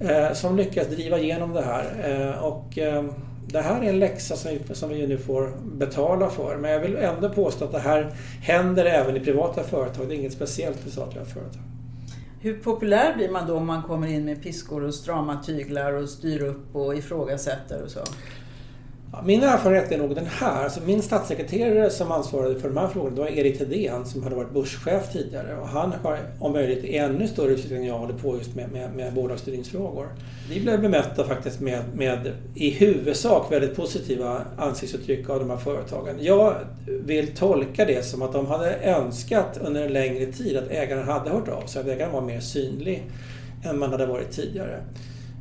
eh, 0.00 0.32
som 0.32 0.56
lyckades 0.56 0.88
driva 0.88 1.18
igenom 1.18 1.52
det 1.52 1.62
här. 1.62 1.84
Eh, 2.04 2.44
och, 2.44 2.78
eh, 2.78 3.04
det 3.46 3.60
här 3.60 3.82
är 3.82 3.88
en 3.88 3.98
läxa 3.98 4.36
som 4.36 4.50
vi, 4.50 4.74
som 4.74 4.88
vi 4.88 5.06
nu 5.06 5.18
får 5.18 5.52
betala 5.64 6.30
för. 6.30 6.56
Men 6.56 6.70
jag 6.70 6.80
vill 6.80 6.96
ändå 6.96 7.28
påstå 7.28 7.64
att 7.64 7.72
det 7.72 7.78
här 7.78 8.12
händer 8.42 8.84
även 8.84 9.16
i 9.16 9.20
privata 9.20 9.62
företag. 9.62 10.08
Det 10.08 10.14
är 10.14 10.18
inget 10.18 10.32
speciellt 10.32 10.76
för 10.76 10.90
statliga 10.90 11.24
företag. 11.24 11.62
Hur 12.40 12.58
populär 12.58 13.14
blir 13.14 13.30
man 13.30 13.46
då 13.46 13.56
om 13.56 13.66
man 13.66 13.82
kommer 13.82 14.06
in 14.06 14.24
med 14.24 14.42
piskor 14.42 14.84
och 14.84 14.94
strama 14.94 15.42
tyglar 15.42 15.92
och 15.92 16.08
styr 16.08 16.42
upp 16.42 16.76
och 16.76 16.96
ifrågasätter 16.96 17.82
och 17.82 17.90
så? 17.90 18.00
Min 19.24 19.42
erfarenhet 19.42 19.92
är 19.92 19.98
nog 19.98 20.14
den 20.14 20.26
här. 20.26 20.64
Alltså 20.64 20.80
min 20.86 21.02
statssekreterare 21.02 21.90
som 21.90 22.12
ansvarade 22.12 22.60
för 22.60 22.68
de 22.68 22.76
här 22.76 22.88
frågorna, 22.88 23.14
det 23.14 23.20
var 23.20 23.28
Erik 23.28 23.58
Thedéen 23.58 24.04
som 24.04 24.22
hade 24.22 24.36
varit 24.36 24.50
börschef 24.50 25.12
tidigare. 25.12 25.56
Och 25.60 25.68
han 25.68 25.92
har 26.02 26.18
om 26.38 26.52
möjligt 26.52 26.84
i 26.84 26.96
ännu 26.96 27.28
större 27.28 27.52
utsträckning 27.52 27.80
än 27.80 27.86
jag 27.86 27.98
håller 27.98 28.14
på 28.14 28.38
just 28.38 28.54
med, 28.54 28.72
med, 28.72 28.94
med 28.94 29.14
bolagsstyrningsfrågor. 29.14 30.08
Vi 30.50 30.60
blev 30.60 30.80
bemötta 30.80 31.24
faktiskt 31.24 31.60
med, 31.60 31.82
med 31.94 32.32
i 32.54 32.70
huvudsak 32.70 33.52
väldigt 33.52 33.76
positiva 33.76 34.42
ansiktsuttryck 34.56 35.30
av 35.30 35.38
de 35.38 35.50
här 35.50 35.56
företagen. 35.56 36.16
Jag 36.20 36.54
vill 36.86 37.36
tolka 37.36 37.84
det 37.84 38.04
som 38.04 38.22
att 38.22 38.32
de 38.32 38.46
hade 38.46 38.74
önskat 38.74 39.58
under 39.64 39.82
en 39.82 39.92
längre 39.92 40.26
tid 40.26 40.56
att 40.56 40.70
ägaren 40.70 41.08
hade 41.08 41.30
hört 41.30 41.48
av 41.48 41.66
sig, 41.66 41.80
att 41.80 41.88
ägaren 41.88 42.12
var 42.12 42.20
mer 42.20 42.40
synlig 42.40 43.02
än 43.64 43.78
man 43.78 43.90
hade 43.90 44.06
varit 44.06 44.30
tidigare. 44.30 44.80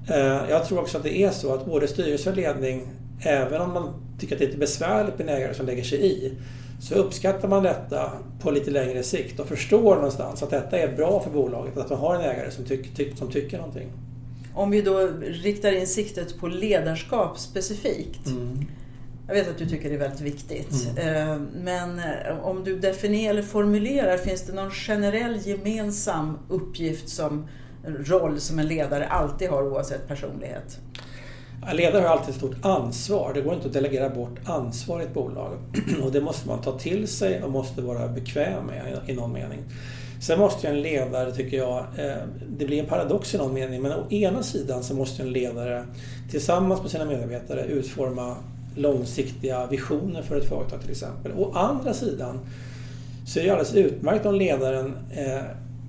Eh, 0.09 0.49
jag 0.49 0.65
tror 0.65 0.79
också 0.79 0.97
att 0.97 1.03
det 1.03 1.17
är 1.17 1.29
så 1.29 1.53
att 1.53 1.65
både 1.65 1.87
styrelse 1.87 2.29
och 2.29 2.35
ledning 2.35 2.87
även 3.23 3.61
om 3.61 3.73
man 3.73 3.93
tycker 4.19 4.35
att 4.35 4.39
det 4.39 4.45
är 4.45 4.47
lite 4.47 4.59
besvärligt 4.59 5.17
med 5.17 5.29
en 5.29 5.35
ägare 5.35 5.53
som 5.53 5.65
lägger 5.65 5.83
sig 5.83 6.05
i, 6.05 6.33
så 6.81 6.95
uppskattar 6.95 7.47
man 7.47 7.63
detta 7.63 8.11
på 8.39 8.51
lite 8.51 8.71
längre 8.71 9.03
sikt 9.03 9.39
och 9.39 9.47
förstår 9.47 9.95
någonstans 9.95 10.43
att 10.43 10.49
detta 10.49 10.77
är 10.77 10.95
bra 10.95 11.19
för 11.19 11.29
bolaget, 11.29 11.77
att 11.77 11.89
man 11.89 11.99
har 11.99 12.15
en 12.15 12.21
ägare 12.21 12.51
som, 12.51 12.65
tyck, 12.65 12.95
tyck, 12.95 13.17
som 13.17 13.31
tycker 13.31 13.57
någonting. 13.57 13.87
Om 14.53 14.71
vi 14.71 14.81
då 14.81 15.09
riktar 15.21 15.71
in 15.71 15.87
siktet 15.87 16.39
på 16.39 16.47
ledarskap 16.47 17.39
specifikt. 17.39 18.27
Mm. 18.27 18.65
Jag 19.27 19.33
vet 19.33 19.49
att 19.49 19.57
du 19.57 19.65
tycker 19.65 19.89
det 19.89 19.95
är 19.95 19.99
väldigt 19.99 20.21
viktigt. 20.21 20.87
Mm. 20.97 21.31
Eh, 21.31 21.37
men 21.63 21.99
eh, 21.99 22.39
om 22.41 22.63
du 22.63 22.79
definierar 22.79 23.29
eller 23.29 23.43
formulerar, 23.43 24.17
finns 24.17 24.41
det 24.41 24.53
någon 24.53 24.71
generell 24.71 25.39
gemensam 25.47 26.37
uppgift 26.49 27.09
som 27.09 27.47
roll 27.85 28.39
som 28.39 28.59
en 28.59 28.67
ledare 28.67 29.07
alltid 29.07 29.49
har 29.49 29.63
oavsett 29.63 30.07
personlighet? 30.07 30.79
Ledare 31.73 32.01
har 32.01 32.09
alltid 32.09 32.29
ett 32.29 32.35
stort 32.35 32.55
ansvar. 32.61 33.31
Det 33.33 33.41
går 33.41 33.53
inte 33.53 33.67
att 33.67 33.73
delegera 33.73 34.09
bort 34.09 34.39
ansvar 34.45 35.01
i 35.01 35.03
ett 35.03 35.13
bolag. 35.13 35.51
Och 36.03 36.11
det 36.11 36.21
måste 36.21 36.47
man 36.47 36.61
ta 36.61 36.79
till 36.79 37.07
sig 37.07 37.43
och 37.43 37.51
måste 37.51 37.81
vara 37.81 38.07
bekväm 38.07 38.65
med 38.65 38.99
i 39.07 39.13
någon 39.13 39.33
mening. 39.33 39.59
Sen 40.21 40.39
måste 40.39 40.67
ju 40.67 40.73
en 40.73 40.81
ledare, 40.81 41.31
tycker 41.31 41.57
jag, 41.57 41.77
eh, 41.79 42.15
det 42.57 42.65
blir 42.65 42.79
en 42.79 42.85
paradox 42.85 43.35
i 43.35 43.37
någon 43.37 43.53
mening, 43.53 43.81
men 43.81 43.91
å 43.91 44.11
ena 44.11 44.43
sidan 44.43 44.83
så 44.83 44.95
måste 44.95 45.23
en 45.23 45.31
ledare 45.31 45.85
tillsammans 46.31 46.81
med 46.81 46.91
sina 46.91 47.05
medarbetare 47.05 47.65
utforma 47.65 48.35
långsiktiga 48.75 49.65
visioner 49.67 50.21
för 50.21 50.37
ett 50.37 50.49
företag 50.49 50.81
till 50.81 50.91
exempel. 50.91 51.31
Å 51.37 51.51
andra 51.53 51.93
sidan 51.93 52.39
så 53.25 53.39
är 53.39 53.43
det 53.43 53.49
alldeles 53.49 53.75
utmärkt 53.75 54.25
om 54.25 54.35
ledaren 54.35 54.93
eh, 55.11 55.43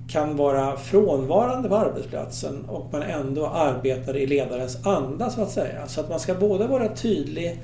kan 0.07 0.37
vara 0.37 0.77
frånvarande 0.77 1.69
på 1.69 1.75
arbetsplatsen 1.75 2.65
och 2.67 2.85
man 2.91 3.01
ändå 3.01 3.47
arbetar 3.47 4.17
i 4.17 4.27
ledarens 4.27 4.85
anda 4.85 5.29
så 5.29 5.41
att 5.41 5.51
säga. 5.51 5.87
Så 5.87 6.01
att 6.01 6.09
man 6.09 6.19
ska 6.19 6.33
både 6.35 6.67
vara 6.67 6.95
tydlig 6.95 7.59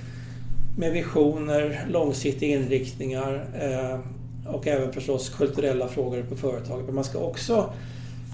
med 0.78 0.92
visioner, 0.92 1.86
långsiktiga 1.90 2.58
inriktningar 2.58 3.46
eh, 3.62 4.00
och 4.54 4.68
även 4.68 4.94
förstås 4.94 5.30
kulturella 5.30 5.88
frågor 5.88 6.24
på 6.24 6.36
företaget. 6.36 6.86
Men 6.86 6.96
man 6.96 7.04
ska 7.04 7.20
också 7.20 7.70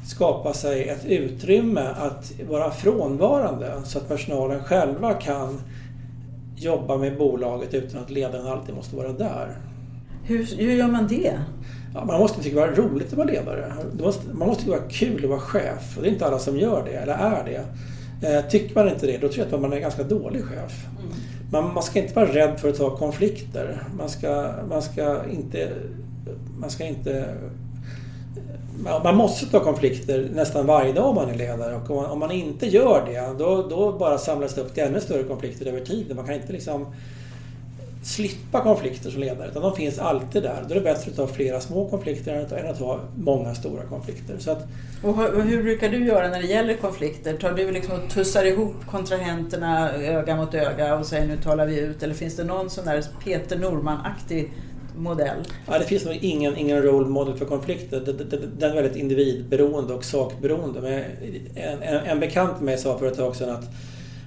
skapa 0.05 0.53
sig 0.53 0.89
ett 0.89 1.05
utrymme 1.05 1.87
att 1.97 2.31
vara 2.49 2.71
frånvarande 2.71 3.81
så 3.85 3.97
att 3.97 4.07
personalen 4.07 4.63
själva 4.63 5.13
kan 5.13 5.61
jobba 6.55 6.97
med 6.97 7.17
bolaget 7.17 7.73
utan 7.73 8.01
att 8.01 8.09
ledaren 8.09 8.47
alltid 8.47 8.75
måste 8.75 8.95
vara 8.95 9.11
där. 9.11 9.55
Hur, 10.27 10.45
hur 10.57 10.71
gör 10.71 10.87
man 10.87 11.07
det? 11.07 11.39
Ja, 11.93 12.05
man 12.05 12.19
måste 12.19 12.43
tycka 12.43 12.55
det 12.55 12.61
vara 12.61 12.75
roligt 12.75 13.07
att 13.07 13.17
vara 13.17 13.27
ledare. 13.27 13.73
Man 14.31 14.47
måste 14.47 14.63
tycka 14.63 14.75
det 14.75 14.79
vara 14.79 14.89
kul 14.89 15.23
att 15.23 15.29
vara 15.29 15.39
chef. 15.39 15.97
Och 15.97 16.03
det 16.03 16.09
är 16.09 16.11
inte 16.11 16.25
alla 16.25 16.39
som 16.39 16.57
gör 16.57 16.85
det, 16.85 16.91
eller 16.91 17.13
är 17.13 17.43
det. 17.45 17.65
Eh, 18.27 18.49
tycker 18.49 18.75
man 18.75 18.89
inte 18.89 19.05
det, 19.05 19.17
då 19.17 19.27
tror 19.27 19.45
jag 19.45 19.55
att 19.55 19.61
man 19.61 19.71
är 19.71 19.75
en 19.75 19.81
ganska 19.81 20.03
dålig 20.03 20.43
chef. 20.43 20.85
Mm. 20.99 21.13
Man, 21.51 21.73
man 21.73 21.83
ska 21.83 21.99
inte 21.99 22.13
vara 22.13 22.33
rädd 22.33 22.59
för 22.59 22.69
att 22.69 22.77
ta 22.77 22.97
konflikter. 22.97 23.83
Man 23.97 24.09
ska, 24.09 24.51
man 24.69 24.81
ska 24.81 25.25
inte... 25.31 25.69
Man 26.59 26.69
ska 26.69 26.85
inte 26.85 27.35
man 29.03 29.15
måste 29.15 29.45
ta 29.45 29.59
konflikter 29.59 30.29
nästan 30.33 30.65
varje 30.65 30.93
dag 30.93 31.05
om 31.05 31.15
man 31.15 31.29
är 31.29 31.35
ledare 31.35 31.75
och 31.75 32.11
om 32.11 32.19
man 32.19 32.31
inte 32.31 32.67
gör 32.67 33.05
det 33.05 33.43
då, 33.43 33.67
då 33.69 33.91
bara 33.91 34.17
samlas 34.17 34.55
det 34.55 34.61
upp 34.61 34.73
till 34.73 34.83
ännu 34.83 34.99
större 34.99 35.23
konflikter 35.23 35.65
över 35.65 35.79
tid. 35.79 36.15
Man 36.15 36.25
kan 36.25 36.35
inte 36.35 36.53
liksom 36.53 36.85
slippa 38.07 38.63
konflikter 38.63 39.09
som 39.09 39.21
ledare 39.21 39.49
utan 39.49 39.61
de 39.61 39.75
finns 39.75 39.99
alltid 39.99 40.43
där. 40.43 40.65
Då 40.67 40.71
är 40.71 40.75
det 40.75 40.83
bättre 40.83 41.11
att 41.11 41.17
ta 41.17 41.27
flera 41.27 41.59
små 41.59 41.89
konflikter 41.89 42.47
än 42.57 42.71
att 42.71 42.79
ha 42.79 42.99
många 43.17 43.55
stora 43.55 43.83
konflikter. 43.83 44.35
Så 44.39 44.51
att, 44.51 44.67
och 45.03 45.43
hur 45.43 45.63
brukar 45.63 45.89
du 45.89 46.05
göra 46.05 46.27
när 46.27 46.41
det 46.41 46.47
gäller 46.47 46.73
konflikter? 46.73 47.37
Tar 47.37 47.51
du 47.51 47.71
liksom 47.71 47.93
och 47.93 48.09
tussar 48.09 48.45
ihop 48.45 48.75
kontrahenterna 48.89 49.93
öga 49.93 50.35
mot 50.35 50.53
öga 50.53 50.95
och 50.95 51.05
säger 51.05 51.27
nu 51.27 51.37
talar 51.37 51.65
vi 51.65 51.79
ut? 51.79 52.03
Eller 52.03 52.13
finns 52.13 52.35
det 52.35 52.43
någon 52.43 52.69
sån 52.69 52.85
där 52.85 53.05
Peter 53.23 53.57
Norman-aktig 53.57 54.51
modell? 54.97 55.43
Ja, 55.67 55.79
det 55.79 55.85
finns 55.85 56.05
nog 56.05 56.15
ingen, 56.21 56.57
ingen 56.57 56.81
role 56.81 57.07
model 57.07 57.37
för 57.37 57.45
konflikter. 57.45 57.99
Den 58.57 58.71
är 58.71 58.75
väldigt 58.75 58.95
individberoende 58.95 59.93
och 59.93 60.03
sakberoende. 60.03 60.81
Men 60.81 61.03
en, 61.55 61.81
en, 61.81 62.05
en 62.05 62.19
bekant 62.19 62.51
med 62.51 62.61
mig 62.61 62.77
sa 62.77 62.99
för 62.99 63.07
ett 63.07 63.17
tag 63.17 63.35
sedan 63.35 63.49
att, 63.49 63.69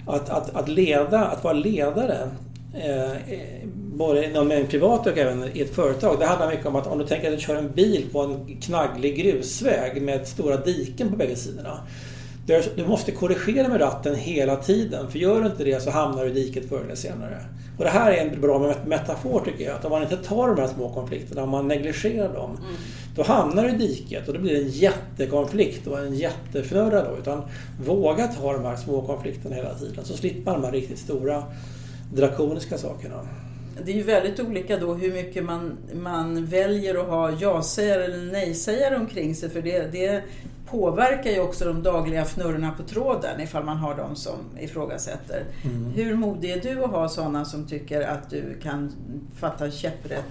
att, 0.06 0.30
att, 0.30 0.56
att, 0.56 0.68
leda, 0.68 1.24
att 1.24 1.44
vara 1.44 1.54
ledare 1.54 2.30
både 3.74 4.24
inom 4.26 4.50
en 4.50 4.66
privat 4.66 5.06
och 5.06 5.18
även 5.18 5.56
i 5.56 5.60
ett 5.60 5.74
företag. 5.74 6.18
Det 6.18 6.26
handlar 6.26 6.50
mycket 6.50 6.66
om 6.66 6.76
att 6.76 6.86
om 6.86 6.98
du 6.98 7.06
tänker 7.06 7.28
att 7.28 7.38
du 7.38 7.42
kör 7.42 7.56
en 7.56 7.72
bil 7.72 8.06
på 8.12 8.20
en 8.20 8.60
knagglig 8.60 9.16
grusväg 9.16 10.02
med 10.02 10.28
stora 10.28 10.56
diken 10.56 11.10
på 11.10 11.16
bägge 11.16 11.36
sidorna. 11.36 11.80
Du 12.76 12.86
måste 12.86 13.12
korrigera 13.12 13.68
med 13.68 13.80
ratten 13.80 14.14
hela 14.14 14.56
tiden 14.56 15.10
för 15.10 15.18
gör 15.18 15.40
du 15.40 15.46
inte 15.46 15.64
det 15.64 15.82
så 15.82 15.90
hamnar 15.90 16.24
du 16.24 16.30
i 16.30 16.34
diket 16.34 16.68
förr 16.68 16.80
eller 16.84 16.94
senare. 16.94 17.44
Och 17.78 17.84
det 17.84 17.90
här 17.90 18.12
är 18.12 18.26
en 18.26 18.40
bra 18.40 18.74
metafor 18.86 19.42
tycker 19.44 19.64
jag. 19.64 19.74
Att 19.74 19.84
om 19.84 19.90
man 19.90 20.02
inte 20.02 20.16
tar 20.16 20.48
de 20.48 20.60
här 20.60 20.68
små 20.68 20.88
konflikterna, 20.94 21.42
om 21.42 21.48
man 21.48 21.68
negligerar 21.68 22.34
dem, 22.34 22.50
mm. 22.50 22.74
då 23.16 23.22
hamnar 23.22 23.62
du 23.62 23.70
i 23.70 23.76
diket 23.76 24.28
och 24.28 24.34
då 24.34 24.40
blir 24.40 24.52
det 24.52 24.60
en 24.60 24.68
jättekonflikt 24.68 25.86
och 25.86 25.98
en 25.98 26.14
jättefnurra 26.14 27.04
då. 27.04 27.16
Utan 27.18 27.42
våga 27.84 28.26
ta 28.26 28.52
de 28.52 28.64
här 28.64 28.76
små 28.76 29.02
konflikterna 29.02 29.54
hela 29.54 29.74
tiden 29.74 30.04
så 30.04 30.16
slipper 30.16 30.50
man 30.50 30.60
de 30.60 30.66
här 30.66 30.72
riktigt 30.72 30.98
stora 30.98 31.44
drakoniska 32.14 32.78
sakerna. 32.78 33.26
Det 33.84 33.92
är 33.92 33.96
ju 33.96 34.02
väldigt 34.02 34.40
olika 34.40 34.78
då 34.78 34.94
hur 34.94 35.12
mycket 35.12 35.44
man, 35.44 35.72
man 35.94 36.46
väljer 36.46 36.94
att 37.00 37.06
ha 37.06 37.30
ja-sägare 37.30 38.04
eller 38.04 38.32
nej-sägare 38.32 38.96
omkring 38.96 39.34
sig. 39.34 39.50
För 39.50 39.62
det, 39.62 39.92
det 39.92 40.22
påverkar 40.70 41.30
ju 41.30 41.40
också 41.40 41.64
de 41.64 41.82
dagliga 41.82 42.22
fnurrorna 42.22 42.70
på 42.76 42.82
tråden 42.82 43.40
ifall 43.40 43.64
man 43.64 43.76
har 43.76 43.94
de 43.94 44.16
som 44.16 44.38
ifrågasätter. 44.60 45.44
Mm. 45.64 45.90
Hur 45.90 46.14
modig 46.14 46.50
är 46.50 46.60
du 46.60 46.84
att 46.84 46.90
ha 46.90 47.08
sådana 47.08 47.44
som 47.44 47.66
tycker 47.66 48.00
att 48.00 48.30
du 48.30 48.58
kan 48.62 48.92
fatta 49.36 49.70
käpprätt 49.70 50.24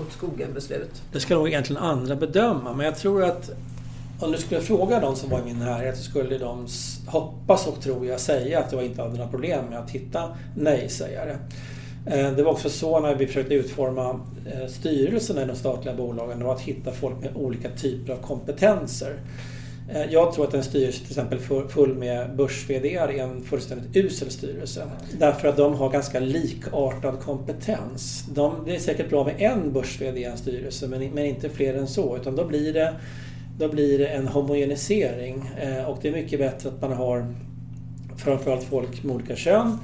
åt 0.00 0.12
skogen 0.12 0.52
beslut? 0.54 1.02
Det 1.12 1.20
ska 1.20 1.34
nog 1.34 1.48
egentligen 1.48 1.82
andra 1.82 2.16
bedöma 2.16 2.72
men 2.72 2.86
jag 2.86 2.96
tror 2.96 3.24
att 3.24 3.50
om 4.20 4.32
du 4.32 4.38
skulle 4.38 4.60
fråga 4.60 5.00
de 5.00 5.16
som 5.16 5.30
var 5.30 5.40
i 5.40 5.44
min 5.44 5.58
närhet 5.58 5.96
så 5.96 6.02
skulle 6.02 6.38
de 6.38 6.66
hoppas 7.06 7.66
och 7.66 7.82
tror 7.82 8.06
jag 8.06 8.20
säga 8.20 8.58
att 8.58 8.72
jag 8.72 8.84
inte 8.84 9.02
hade 9.02 9.14
några 9.14 9.30
problem 9.30 9.64
med 9.64 9.78
att 9.78 9.90
hitta 9.90 10.36
nej-sägare. 10.56 11.36
Eh, 12.06 12.32
det 12.32 12.42
var 12.42 12.52
också 12.52 12.70
så 12.70 13.00
när 13.00 13.14
vi 13.14 13.26
försökte 13.26 13.54
utforma 13.54 14.20
eh, 14.46 14.68
styrelserna 14.68 15.42
i 15.42 15.46
de 15.46 15.56
statliga 15.56 15.94
bolagen, 15.94 16.38
det 16.38 16.44
var 16.44 16.54
att 16.54 16.60
hitta 16.60 16.92
folk 16.92 17.20
med 17.20 17.36
olika 17.36 17.70
typer 17.70 18.12
av 18.12 18.16
kompetenser. 18.16 19.20
Eh, 19.92 20.12
jag 20.12 20.32
tror 20.32 20.44
att 20.44 20.54
en 20.54 20.64
styrelse 20.64 20.98
till 20.98 21.10
exempel 21.10 21.38
full 21.68 21.94
med 21.94 22.36
börs 22.36 22.70
är 22.70 23.08
en 23.08 23.42
fullständigt 23.42 23.96
usel 23.96 24.30
styrelse. 24.30 24.90
Därför 25.18 25.48
att 25.48 25.56
de 25.56 25.74
har 25.74 25.90
ganska 25.90 26.20
likartad 26.20 27.20
kompetens. 27.20 28.24
De, 28.34 28.54
det 28.66 28.74
är 28.74 28.78
säkert 28.78 29.10
bra 29.10 29.24
med 29.24 29.34
en 29.38 29.72
börs 29.72 30.00
i 30.00 30.24
en 30.24 30.38
styrelse 30.38 30.88
men, 30.88 31.10
men 31.10 31.24
inte 31.24 31.48
fler 31.48 31.74
än 31.74 31.88
så. 31.88 32.16
Utan 32.16 32.36
då 32.36 32.44
blir 32.44 32.72
det, 32.72 32.94
då 33.58 33.68
blir 33.68 33.98
det 33.98 34.06
en 34.06 34.28
homogenisering. 34.28 35.50
Eh, 35.60 35.84
och 35.84 35.98
det 36.02 36.08
är 36.08 36.12
mycket 36.12 36.38
bättre 36.38 36.68
att 36.68 36.80
man 36.80 36.92
har 36.92 37.34
framförallt 38.16 38.64
folk 38.64 39.04
med 39.04 39.14
olika 39.14 39.36
kön 39.36 39.78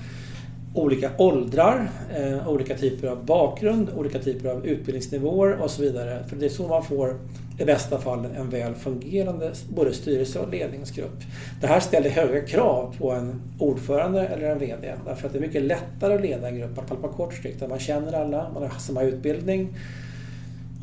olika 0.75 1.11
åldrar, 1.19 1.89
eh, 2.17 2.49
olika 2.49 2.77
typer 2.77 3.09
av 3.09 3.25
bakgrund, 3.25 3.91
olika 3.97 4.19
typer 4.19 4.49
av 4.49 4.67
utbildningsnivåer 4.67 5.63
och 5.63 5.71
så 5.71 5.83
vidare. 5.83 6.25
För 6.29 6.37
det 6.37 6.45
är 6.45 6.51
så 6.51 6.69
man 6.69 6.85
får 6.85 7.19
i 7.59 7.65
bästa 7.65 7.99
fall 7.99 8.27
en 8.37 8.51
väl 8.51 8.75
fungerande 8.75 9.53
både 9.69 9.93
styrelse 9.93 10.39
och 10.39 10.51
ledningsgrupp. 10.51 11.21
Det 11.61 11.67
här 11.67 11.81
ställer 11.81 12.11
höga 12.11 12.41
krav 12.41 12.95
på 12.99 13.11
en 13.11 13.43
ordförande 13.59 14.27
eller 14.27 14.51
en 14.51 14.59
VD 14.59 14.95
därför 15.07 15.27
att 15.27 15.33
det 15.33 15.39
är 15.39 15.41
mycket 15.41 15.63
lättare 15.63 16.15
att 16.15 16.21
leda 16.21 16.49
en 16.49 16.59
grupp, 16.59 16.77
i 16.77 16.79
alla 16.79 16.89
fall 16.89 16.97
på 16.97 17.09
kort 17.09 17.35
sikt, 17.35 17.61
där 17.61 17.69
man 17.69 17.79
känner 17.79 18.13
alla, 18.13 18.51
man 18.55 18.63
har 18.63 18.79
samma 18.79 19.03
utbildning 19.03 19.69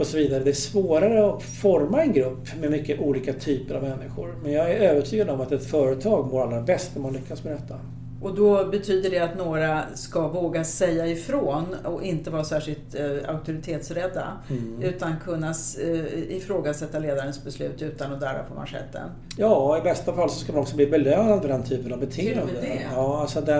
och 0.02 0.08
så 0.08 0.18
vidare. 0.18 0.44
Det 0.44 0.50
är 0.50 0.54
svårare 0.54 1.30
att 1.30 1.44
forma 1.44 2.04
en 2.04 2.14
grupp 2.14 2.56
med 2.60 2.72
mycket 2.72 3.00
olika 3.00 3.34
typer 3.34 3.76
av 3.76 3.84
människor. 3.84 4.36
Men 4.44 4.52
jag 4.52 4.72
är 4.72 4.80
övertygad 4.80 5.30
om 5.30 5.42
att 5.42 5.52
ett 5.52 5.66
företag 5.66 6.28
mår 6.32 6.42
allra 6.42 6.62
bäst 6.62 6.92
när 6.96 7.02
man 7.02 7.14
lyckas 7.14 7.44
med 7.44 7.54
detta. 7.54 7.80
Och 8.22 8.36
då 8.36 8.66
betyder 8.66 9.10
det 9.10 9.20
att 9.20 9.38
några 9.38 9.84
ska 9.94 10.28
våga 10.28 10.64
säga 10.64 11.08
ifrån 11.08 11.76
och 11.84 12.04
inte 12.04 12.30
vara 12.30 12.44
särskilt 12.44 12.96
eh, 12.96 13.30
auktoritetsrädda. 13.30 14.28
Mm. 14.50 14.82
Utan 14.82 15.14
kunna 15.26 15.54
eh, 15.82 16.36
ifrågasätta 16.36 17.00
ledarens 17.00 17.44
beslut 17.44 17.82
utan 17.82 18.14
att 18.14 18.22
darra 18.22 18.44
på 18.44 18.54
manschetten. 18.54 19.10
Ja, 19.38 19.78
i 19.78 19.82
bästa 19.82 20.14
fall 20.14 20.30
så 20.30 20.40
ska 20.40 20.54
man 20.54 20.62
också 20.62 20.76
bli 20.76 20.88
belönad 20.88 21.42
för 21.42 21.48
den 21.48 21.64
typen 21.64 21.94
av 21.94 22.00
beteende. 22.00 22.54
Det? 22.62 22.82
Ja, 22.96 23.22
alltså 23.22 23.42
det, 23.42 23.58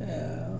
eh, 0.00 0.51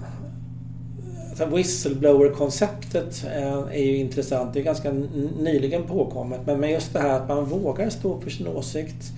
Whistleblower-konceptet 1.40 3.24
eh, 3.24 3.58
är 3.58 3.84
ju 3.84 3.96
intressant. 3.96 4.54
Det 4.54 4.60
är 4.60 4.64
ganska 4.64 4.92
nyligen 5.38 5.82
påkommet. 5.82 6.40
Men 6.46 6.70
just 6.70 6.92
det 6.92 6.98
här 6.98 7.20
att 7.20 7.28
man 7.28 7.44
vågar 7.44 7.90
stå 7.90 8.20
för 8.20 8.30
sin 8.30 8.46
åsikt 8.46 9.12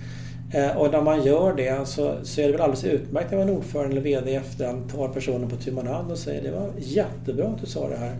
eh, 0.53 0.77
och 0.77 0.91
när 0.91 1.01
man 1.01 1.23
gör 1.23 1.53
det 1.53 1.87
så, 1.87 2.15
så 2.23 2.41
är 2.41 2.45
det 2.45 2.51
väl 2.51 2.61
alldeles 2.61 2.83
utmärkt 2.83 3.31
när 3.31 3.37
en 3.37 3.49
ordförande 3.49 3.91
eller 3.91 4.01
VD 4.01 4.31
i 4.31 4.35
efterhand 4.35 4.91
tar 4.91 5.07
personen 5.07 5.49
på 5.49 5.55
tu 5.55 5.71
man 5.71 5.87
hand 5.87 6.11
och 6.11 6.17
säger 6.17 6.43
det 6.43 6.51
var 6.51 6.69
jättebra 6.77 7.47
att 7.47 7.61
du 7.61 7.67
sa 7.67 7.89
det 7.89 7.97
här. 7.97 8.15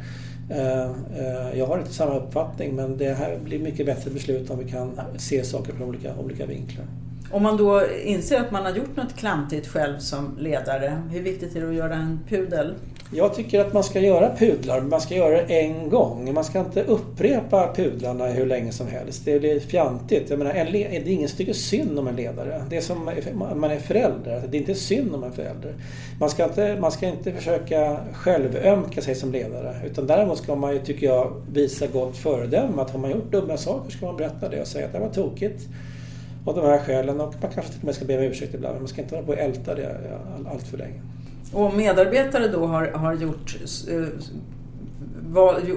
Eh, 0.49 1.59
jag 1.59 1.65
har 1.65 1.79
inte 1.79 1.93
samma 1.93 2.15
uppfattning 2.15 2.75
men 2.75 2.97
det 2.97 3.13
här 3.13 3.39
blir 3.43 3.59
mycket 3.59 3.85
bättre 3.85 4.11
beslut 4.11 4.49
om 4.49 4.59
vi 4.59 4.71
kan 4.71 4.99
se 5.17 5.43
saker 5.43 5.73
från 5.73 5.89
olika, 5.89 6.15
olika 6.19 6.45
vinklar. 6.45 6.85
Om 7.35 7.43
man 7.43 7.57
då 7.57 7.83
inser 8.03 8.39
att 8.39 8.51
man 8.51 8.65
har 8.65 8.71
gjort 8.71 8.95
något 8.95 9.15
klantigt 9.15 9.67
själv 9.67 9.99
som 9.99 10.37
ledare, 10.39 11.01
hur 11.11 11.21
viktigt 11.21 11.55
är 11.55 11.61
det 11.61 11.69
att 11.69 11.75
göra 11.75 11.95
en 11.95 12.19
pudel? 12.29 12.73
Jag 13.11 13.35
tycker 13.35 13.59
att 13.59 13.73
man 13.73 13.83
ska 13.83 13.99
göra 13.99 14.35
pudlar, 14.35 14.79
men 14.79 14.89
man 14.89 15.01
ska 15.01 15.15
göra 15.15 15.31
det 15.31 15.61
en 15.61 15.89
gång. 15.89 16.33
Man 16.33 16.43
ska 16.43 16.59
inte 16.59 16.83
upprepa 16.83 17.73
pudlarna 17.75 18.25
hur 18.25 18.45
länge 18.45 18.71
som 18.71 18.87
helst. 18.87 19.25
Det 19.25 19.39
blir 19.39 19.59
fjantigt. 19.59 20.29
Jag 20.29 20.39
menar, 20.39 20.51
en 20.51 20.71
det 20.71 20.95
är 20.95 21.07
ingen 21.07 21.29
tycker 21.29 21.53
synd 21.53 21.99
om 21.99 22.07
en 22.07 22.15
ledare. 22.15 22.63
Det 22.69 22.77
är 22.77 22.81
som 22.81 23.05
man 23.55 23.71
är 23.71 23.79
förälder. 23.79 24.43
Det 24.49 24.57
är 24.57 24.59
inte 24.59 24.75
synd 24.75 25.15
om 25.15 25.23
en 25.23 25.33
förälder. 25.33 25.75
Man 26.19 26.29
ska 26.29 26.43
inte, 26.43 26.77
man 26.79 26.91
ska 26.91 27.07
inte 27.07 27.31
försöka 27.31 27.97
självömka 28.13 29.01
sig 29.01 29.15
som 29.15 29.31
ledare. 29.31 29.75
Utan 29.85 30.07
däremot 30.07 30.37
ska 30.37 30.55
man 30.55 30.73
ju, 30.73 30.79
tycker 30.79 31.07
jag, 31.07 31.41
visa 31.53 31.87
gott 31.87 32.17
föredöme. 32.17 32.81
Att 32.81 32.91
har 32.91 32.99
man 32.99 33.11
gjort 33.11 33.31
dumma 33.31 33.57
saker 33.57 33.91
ska 33.91 34.05
man 34.05 34.17
berätta 34.17 34.49
det 34.49 34.61
och 34.61 34.67
säga 34.67 34.85
att 34.85 34.93
det 34.93 34.99
var 34.99 35.09
tokigt 35.09 35.61
av 36.45 36.55
de 36.55 36.65
här 36.65 36.79
skälen. 36.79 37.21
Och 37.21 37.35
man 37.41 37.51
kanske 37.53 37.71
till 37.71 37.79
och 37.81 37.85
med 37.85 37.95
ska 37.95 38.05
be 38.05 38.17
om 38.17 38.23
ursäkt 38.23 38.53
ibland. 38.53 38.73
Men 38.73 38.81
man 38.81 38.87
ska 38.87 39.01
inte 39.01 39.15
hålla 39.15 39.25
på 39.27 39.33
och 39.33 39.39
älta 39.39 39.75
det 39.75 40.19
allt 40.51 40.67
för 40.67 40.77
länge. 40.77 41.01
Och 41.53 41.73
medarbetare 41.73 42.47
då 42.47 42.65
har, 42.65 42.87
har 42.87 43.13
gjort 43.13 43.57
eh, 43.91 44.07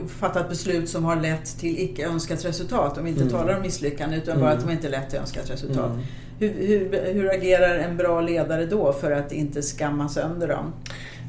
fattat 0.09 0.49
beslut 0.49 0.89
som 0.89 1.05
har 1.05 1.17
lett 1.17 1.59
till 1.59 1.79
icke 1.79 2.07
önskat 2.07 2.45
resultat. 2.45 2.99
Om 2.99 3.05
vi 3.05 3.11
inte 3.11 3.23
mm. 3.23 3.35
talar 3.35 3.57
om 3.57 3.63
misslyckande 3.63 4.17
utan 4.17 4.33
mm. 4.33 4.45
bara 4.45 4.53
att 4.53 4.61
de 4.61 4.71
inte 4.71 4.89
lett 4.89 5.11
till 5.11 5.19
önskat 5.19 5.51
resultat. 5.51 5.91
Mm. 5.91 6.05
Hur, 6.39 6.67
hur, 6.67 7.13
hur 7.13 7.31
agerar 7.35 7.79
en 7.79 7.97
bra 7.97 8.21
ledare 8.21 8.67
då 8.67 8.93
för 8.93 9.11
att 9.11 9.33
inte 9.33 9.63
skamma 9.63 10.09
sönder 10.09 10.49
dem? 10.49 10.73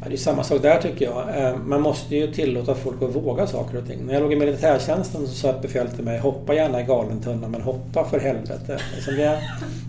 Ja, 0.01 0.09
det 0.09 0.15
är 0.15 0.17
samma 0.17 0.43
sak 0.43 0.61
där 0.61 0.81
tycker 0.81 1.05
jag. 1.05 1.37
Eh, 1.37 1.57
man 1.57 1.81
måste 1.81 2.15
ju 2.15 2.33
tillåta 2.33 2.75
folk 2.75 3.01
att 3.01 3.15
våga 3.15 3.47
saker 3.47 3.77
och 3.77 3.87
ting. 3.87 4.05
När 4.05 4.13
jag 4.13 4.23
låg 4.23 4.33
i 4.33 4.35
militärtjänsten 4.35 5.27
så 5.27 5.33
sa 5.33 5.49
ett 5.49 5.61
befäl 5.61 5.87
till 5.87 6.03
mig 6.03 6.19
hoppa 6.19 6.53
gärna 6.53 6.81
i 6.81 6.83
galentunnan 6.83 7.51
men 7.51 7.61
hoppa 7.61 8.05
för 8.05 8.19
helvete. 8.19 8.79
Liksom 8.95 9.15
det, 9.15 9.23
är, 9.23 9.39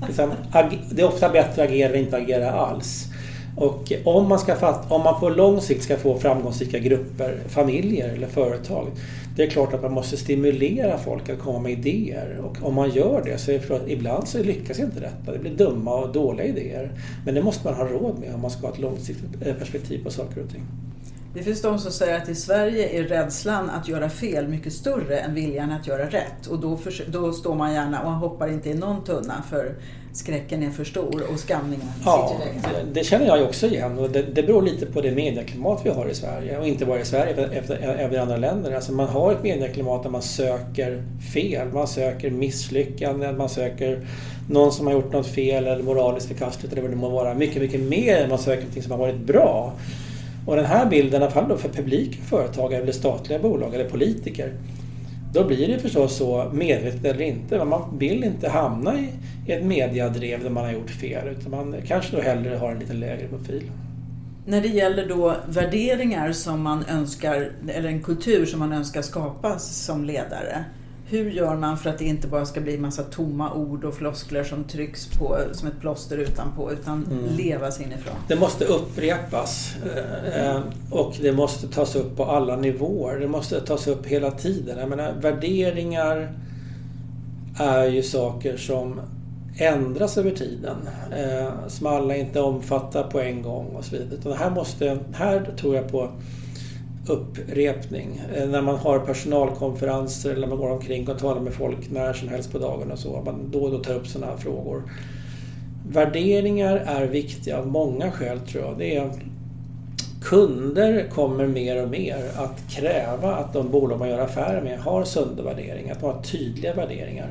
liksom, 0.06 0.30
det 0.90 1.02
är 1.02 1.08
ofta 1.08 1.28
bättre 1.28 1.62
att 1.62 1.68
agera 1.70 1.92
än 1.92 2.00
inte 2.00 2.16
agera 2.16 2.52
alls. 2.52 3.09
Och 3.60 3.92
om 4.04 4.28
man, 4.28 4.38
ska 4.38 4.56
fast, 4.56 4.90
om 4.90 5.02
man 5.02 5.20
på 5.20 5.28
lång 5.28 5.60
sikt 5.60 5.84
ska 5.84 5.96
få 5.96 6.18
framgångsrika 6.18 6.78
grupper, 6.78 7.38
familjer 7.48 8.08
eller 8.08 8.26
företag. 8.26 8.86
Det 9.36 9.42
är 9.42 9.50
klart 9.50 9.74
att 9.74 9.82
man 9.82 9.92
måste 9.92 10.16
stimulera 10.16 10.98
folk 10.98 11.28
att 11.28 11.38
komma 11.38 11.58
med 11.58 11.72
idéer. 11.72 12.40
Och 12.44 12.68
om 12.68 12.74
man 12.74 12.90
gör 12.90 13.22
det 13.24 13.38
så 13.38 13.50
är 13.50 13.58
det 13.68 13.76
att 13.76 13.88
ibland 13.88 14.28
så 14.28 14.42
lyckas 14.42 14.78
inte 14.78 15.00
detta. 15.00 15.32
Det 15.32 15.38
blir 15.38 15.54
dumma 15.54 15.94
och 15.94 16.12
dåliga 16.12 16.46
idéer. 16.46 16.92
Men 17.24 17.34
det 17.34 17.42
måste 17.42 17.68
man 17.68 17.74
ha 17.74 17.84
råd 17.84 18.18
med 18.18 18.34
om 18.34 18.40
man 18.40 18.50
ska 18.50 18.66
ha 18.66 18.72
ett 18.72 18.80
långsiktigt 18.80 19.46
eh, 19.46 19.54
perspektiv 19.54 20.04
på 20.04 20.10
saker 20.10 20.42
och 20.42 20.50
ting. 20.50 20.62
Det 21.34 21.42
finns 21.42 21.62
de 21.62 21.78
som 21.78 21.92
säger 21.92 22.16
att 22.16 22.28
i 22.28 22.34
Sverige 22.34 23.00
är 23.00 23.02
rädslan 23.02 23.70
att 23.70 23.88
göra 23.88 24.10
fel 24.10 24.48
mycket 24.48 24.72
större 24.72 25.18
än 25.18 25.34
viljan 25.34 25.70
att 25.72 25.86
göra 25.86 26.06
rätt. 26.06 26.46
Och 26.50 26.60
då, 26.60 26.76
för, 26.76 27.10
då 27.12 27.32
står 27.32 27.54
man 27.54 27.72
gärna 27.72 28.02
och 28.02 28.12
hoppar 28.12 28.48
inte 28.48 28.70
i 28.70 28.74
någon 28.74 29.04
tunna 29.04 29.42
för 29.50 29.74
skräcken 30.20 30.62
är 30.62 30.70
för 30.70 30.84
stor 30.84 31.22
och 31.32 31.40
skamningen 31.40 31.86
ja, 32.04 32.40
sitter 32.44 32.72
det, 32.72 33.00
det 33.00 33.04
känner 33.04 33.26
jag 33.26 33.42
också 33.42 33.66
igen 33.66 33.98
och 33.98 34.10
det, 34.10 34.22
det 34.22 34.42
beror 34.42 34.62
lite 34.62 34.86
på 34.86 35.00
det 35.00 35.10
medieklimat 35.10 35.80
vi 35.84 35.90
har 35.90 36.08
i 36.08 36.14
Sverige 36.14 36.58
och 36.58 36.68
inte 36.68 36.86
bara 36.86 37.00
i 37.00 37.04
Sverige 37.04 37.48
även 37.80 38.14
i 38.14 38.18
andra 38.18 38.36
länder. 38.36 38.74
Alltså 38.74 38.92
man 38.92 39.08
har 39.08 39.32
ett 39.32 39.42
medieklimat 39.42 40.02
där 40.02 40.10
man 40.10 40.22
söker 40.22 41.02
fel, 41.32 41.68
man 41.68 41.88
söker 41.88 42.30
misslyckanden, 42.30 43.36
man 43.36 43.48
söker 43.48 44.06
någon 44.50 44.72
som 44.72 44.86
har 44.86 44.94
gjort 44.94 45.12
något 45.12 45.26
fel 45.26 45.66
eller 45.66 45.82
moraliskt 45.82 46.28
förkastligt 46.28 46.72
eller 46.72 46.82
vad 46.82 46.90
det 46.90 46.96
må 46.96 47.08
vara. 47.08 47.34
Mycket, 47.34 47.62
mycket 47.62 47.80
mer 47.80 48.16
än 48.16 48.28
man 48.28 48.38
söker 48.38 48.64
något 48.64 48.82
som 48.82 48.92
har 48.92 48.98
varit 48.98 49.20
bra. 49.20 49.72
Och 50.46 50.56
den 50.56 50.64
här 50.64 50.86
bilden, 50.86 51.22
i 51.22 51.24
alla 51.24 51.32
fall 51.32 51.58
för 51.58 51.68
publika 51.68 52.16
företag 52.28 52.72
eller 52.72 52.92
statliga 52.92 53.38
bolag 53.38 53.74
eller 53.74 53.88
politiker, 53.88 54.52
då 55.32 55.44
blir 55.44 55.68
det 55.68 55.78
förstås 55.78 56.16
så, 56.16 56.50
medvetet 56.52 57.04
eller 57.04 57.20
inte, 57.20 57.64
man 57.64 57.98
vill 57.98 58.24
inte 58.24 58.48
hamna 58.48 59.00
i 59.46 59.52
ett 59.52 59.64
mediadrev 59.64 60.42
där 60.42 60.50
man 60.50 60.64
har 60.64 60.72
gjort 60.72 60.90
fel 60.90 61.28
utan 61.28 61.50
man 61.50 61.74
kanske 61.86 62.16
då 62.16 62.22
hellre 62.22 62.56
har 62.56 62.72
en 62.72 62.78
lite 62.78 62.92
lägre 62.92 63.28
profil. 63.28 63.70
När 64.46 64.60
det 64.60 64.68
gäller 64.68 65.08
då 65.08 65.36
värderingar 65.48 66.32
som 66.32 66.62
man 66.62 66.84
önskar, 66.84 67.52
eller 67.68 67.88
en 67.88 68.02
kultur 68.02 68.46
som 68.46 68.58
man 68.58 68.72
önskar 68.72 69.02
skapa 69.02 69.58
som 69.58 70.04
ledare, 70.04 70.64
hur 71.10 71.30
gör 71.30 71.56
man 71.56 71.78
för 71.78 71.90
att 71.90 71.98
det 71.98 72.04
inte 72.04 72.28
bara 72.28 72.46
ska 72.46 72.60
bli 72.60 72.78
massa 72.78 73.02
tomma 73.02 73.54
ord 73.54 73.84
och 73.84 73.94
floskler 73.94 74.44
som 74.44 74.64
trycks 74.64 75.06
på 75.06 75.38
som 75.52 75.68
ett 75.68 75.80
plåster 75.80 76.18
utanpå 76.18 76.72
utan 76.72 77.06
mm. 77.10 77.36
levas 77.36 77.80
inifrån? 77.80 78.14
Det 78.28 78.36
måste 78.36 78.64
upprepas 78.64 79.74
mm. 80.34 80.62
och 80.90 81.14
det 81.20 81.32
måste 81.32 81.68
tas 81.68 81.96
upp 81.96 82.16
på 82.16 82.24
alla 82.24 82.56
nivåer. 82.56 83.18
Det 83.18 83.28
måste 83.28 83.60
tas 83.60 83.86
upp 83.86 84.06
hela 84.06 84.30
tiden. 84.30 84.78
Jag 84.78 84.88
menar, 84.88 85.12
värderingar 85.20 86.32
är 87.56 87.84
ju 87.84 88.02
saker 88.02 88.56
som 88.56 89.00
ändras 89.58 90.18
över 90.18 90.30
tiden. 90.30 90.76
Eh, 91.16 91.68
som 91.68 91.86
alla 91.86 92.16
inte 92.16 92.40
omfattar 92.40 93.02
på 93.02 93.20
en 93.20 93.42
gång 93.42 93.66
och 93.66 93.84
så 93.84 93.96
vidare. 93.96 94.14
Utan 94.14 94.32
här, 94.32 94.50
måste, 94.50 94.98
här 95.12 95.52
tror 95.56 95.76
jag 95.76 95.88
på 95.88 96.10
upprepning. 97.10 98.22
Eh, 98.34 98.48
när 98.48 98.62
man 98.62 98.76
har 98.76 98.98
personalkonferenser 98.98 100.30
eller 100.30 100.46
man 100.46 100.58
går 100.58 100.70
omkring 100.70 101.08
och 101.08 101.18
talar 101.18 101.40
med 101.40 101.54
folk 101.54 101.90
när 101.90 102.12
som 102.12 102.28
helst 102.28 102.52
på 102.52 102.58
dagen 102.58 102.92
och 102.92 102.98
så. 102.98 103.22
Man 103.24 103.50
då 103.50 103.62
och 103.62 103.70
då 103.70 103.78
tar 103.78 103.94
upp 103.94 104.06
sådana 104.06 104.32
här 104.32 104.38
frågor. 104.38 104.82
Värderingar 105.88 106.76
är 106.76 107.06
viktiga 107.06 107.58
av 107.58 107.66
många 107.66 108.10
skäl 108.10 108.40
tror 108.40 108.64
jag. 108.64 108.78
Det 108.78 108.96
är 108.96 109.10
Kunder 110.22 111.08
kommer 111.08 111.46
mer 111.46 111.82
och 111.82 111.88
mer 111.88 112.30
att 112.36 112.70
kräva 112.70 113.34
att 113.34 113.52
de 113.52 113.70
bolag 113.70 113.98
man 113.98 114.08
gör 114.08 114.18
affärer 114.18 114.62
med 114.62 114.78
har 114.78 115.04
sunda 115.04 115.42
värderingar, 115.42 115.92
att 115.92 116.00
de 116.00 116.06
har 116.06 116.22
tydliga 116.22 116.74
värderingar. 116.74 117.28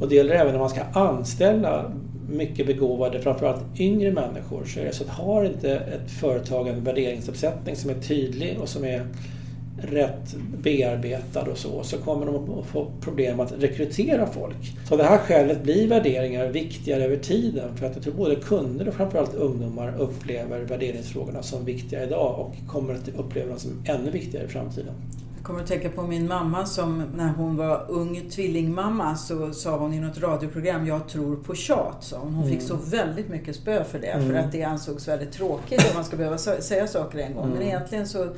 Och 0.00 0.08
det 0.08 0.14
gäller 0.14 0.34
även 0.34 0.52
när 0.52 0.58
man 0.58 0.70
ska 0.70 0.82
anställa 0.92 1.92
mycket 2.32 2.66
begåvade, 2.66 3.20
framförallt 3.20 3.80
yngre 3.80 4.12
människor, 4.12 4.64
så 4.64 4.80
är 4.80 4.84
det 4.84 4.92
så 4.92 5.04
att 5.04 5.10
har 5.10 5.44
inte 5.44 5.76
ett 5.76 6.10
företag 6.10 6.68
en 6.68 6.84
värderingsuppsättning 6.84 7.76
som 7.76 7.90
är 7.90 7.94
tydlig 7.94 8.58
och 8.60 8.68
som 8.68 8.84
är 8.84 9.06
rätt 9.82 10.34
bearbetad 10.62 11.42
och 11.42 11.58
så, 11.58 11.82
så 11.82 11.96
kommer 11.96 12.26
de 12.26 12.58
att 12.58 12.66
få 12.66 12.86
problem 13.00 13.40
att 13.40 13.52
rekrytera 13.58 14.26
folk. 14.26 14.56
Så 14.88 14.94
av 14.94 14.98
det 14.98 15.04
här 15.04 15.18
skälet 15.18 15.62
blir 15.62 15.88
värderingar 15.88 16.46
viktigare 16.46 17.04
över 17.04 17.16
tiden 17.16 17.76
för 17.76 17.86
att 17.86 17.94
jag 17.94 18.04
tror 18.04 18.14
både 18.14 18.36
kunder 18.36 18.88
och 18.88 18.94
framförallt 18.94 19.34
ungdomar 19.34 19.94
upplever 19.98 20.60
värderingsfrågorna 20.60 21.42
som 21.42 21.64
viktiga 21.64 22.04
idag 22.04 22.40
och 22.40 22.72
kommer 22.72 22.94
att 22.94 23.08
uppleva 23.08 23.48
dem 23.48 23.58
som 23.58 23.84
ännu 23.86 24.10
viktigare 24.10 24.44
i 24.44 24.48
framtiden. 24.48 24.94
Jag 25.42 25.46
kommer 25.46 25.60
att 25.60 25.66
tänka 25.66 25.88
på 25.88 26.02
min 26.02 26.28
mamma 26.28 26.66
som 26.66 27.02
när 27.16 27.28
hon 27.28 27.56
var 27.56 27.84
ung 27.88 28.30
tvillingmamma 28.30 29.16
så 29.16 29.52
sa 29.52 29.78
hon 29.78 29.94
i 29.94 30.00
något 30.00 30.18
radioprogram 30.18 30.86
Jag 30.86 31.08
tror 31.08 31.36
på 31.36 31.54
tjat. 31.54 31.96
Sa 32.00 32.18
hon. 32.18 32.34
hon 32.34 32.44
mm. 32.44 32.58
fick 32.58 32.68
så 32.68 32.76
väldigt 32.76 33.28
mycket 33.28 33.56
spö 33.56 33.84
för 33.84 33.98
det 33.98 34.06
mm. 34.06 34.28
för 34.28 34.34
att 34.34 34.52
det 34.52 34.62
ansågs 34.62 35.08
väldigt 35.08 35.32
tråkigt 35.32 35.80
att 35.80 35.94
man 35.94 36.04
ska 36.04 36.16
behöva 36.16 36.38
säga 36.38 36.86
saker 36.86 37.18
en 37.18 37.34
gång. 37.34 37.44
Mm. 37.44 37.58
Men 37.58 37.66
egentligen 37.66 38.06
så, 38.06 38.28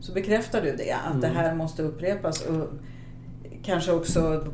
så 0.00 0.12
bekräftar 0.12 0.62
du 0.62 0.76
det, 0.76 0.92
att 0.92 1.20
det 1.20 1.26
mm. 1.26 1.38
här 1.38 1.54
måste 1.54 1.82
upprepas. 1.82 2.46
Och, 2.46 2.68
kanske 3.66 3.92
också 3.92 4.44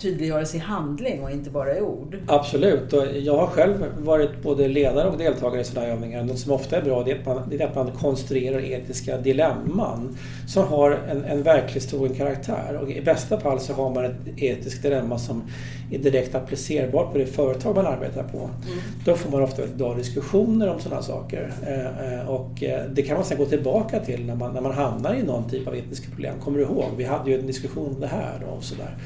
tydliggöras 0.00 0.54
i 0.54 0.58
handling 0.58 1.22
och 1.22 1.30
inte 1.30 1.50
bara 1.50 1.78
i 1.78 1.80
ord. 1.80 2.18
Absolut. 2.26 2.92
Och 2.92 3.06
jag 3.20 3.36
har 3.36 3.46
själv 3.46 3.84
varit 3.98 4.42
både 4.42 4.68
ledare 4.68 5.08
och 5.08 5.18
deltagare 5.18 5.60
i 5.60 5.64
sådana 5.64 5.86
här 5.86 5.94
övningar. 5.94 6.24
Något 6.24 6.38
som 6.38 6.52
ofta 6.52 6.76
är 6.76 6.82
bra 6.82 7.02
det 7.02 7.10
är 7.10 7.18
att 7.18 7.26
man, 7.26 7.42
det 7.50 7.62
är 7.62 7.66
att 7.66 7.74
man 7.74 7.90
konstruerar 7.92 8.60
etiska 8.60 9.18
dilemman 9.18 10.16
som 10.48 10.64
har 10.64 10.90
en, 10.90 11.24
en 11.24 11.42
verklighetstrogen 11.42 12.14
karaktär. 12.14 12.78
Och 12.82 12.90
I 12.90 13.00
bästa 13.00 13.40
fall 13.40 13.60
så 13.60 13.72
har 13.72 13.90
man 13.90 14.04
ett 14.04 14.16
etiskt 14.36 14.82
dilemma 14.82 15.18
som 15.18 15.42
är 15.90 15.98
direkt 15.98 16.34
applicerbart 16.34 17.12
på 17.12 17.18
det 17.18 17.26
företag 17.26 17.74
man 17.74 17.86
arbetar 17.86 18.22
på. 18.22 18.38
Mm. 18.38 18.78
Då 19.04 19.14
får 19.14 19.30
man 19.30 19.42
ofta 19.42 19.62
bra 19.76 19.94
diskussioner 19.94 20.68
om 20.68 20.80
sådana 20.80 21.02
saker. 21.02 21.52
Eh, 21.66 22.14
eh, 22.14 22.28
och 22.28 22.62
eh, 22.62 22.84
det 22.90 23.02
kan 23.02 23.16
man 23.16 23.24
sedan 23.24 23.38
gå 23.38 23.44
tillbaka 23.44 24.00
till 24.00 24.26
när 24.26 24.34
man, 24.34 24.52
när 24.52 24.60
man 24.60 24.72
hamnar 24.72 25.14
i 25.14 25.22
någon 25.22 25.50
typ 25.50 25.68
av 25.68 25.76
etiska 25.76 26.10
problem. 26.10 26.34
Kommer 26.40 26.58
du 26.58 26.64
ihåg? 26.64 26.84
Vi 26.96 27.04
hade 27.04 27.30
ju 27.30 27.38
en 27.38 27.46
diskussion 27.46 27.86
om 27.94 28.00
det 28.00 28.06
här 28.06 28.44
och 28.56 28.64
sådär. 28.64 28.96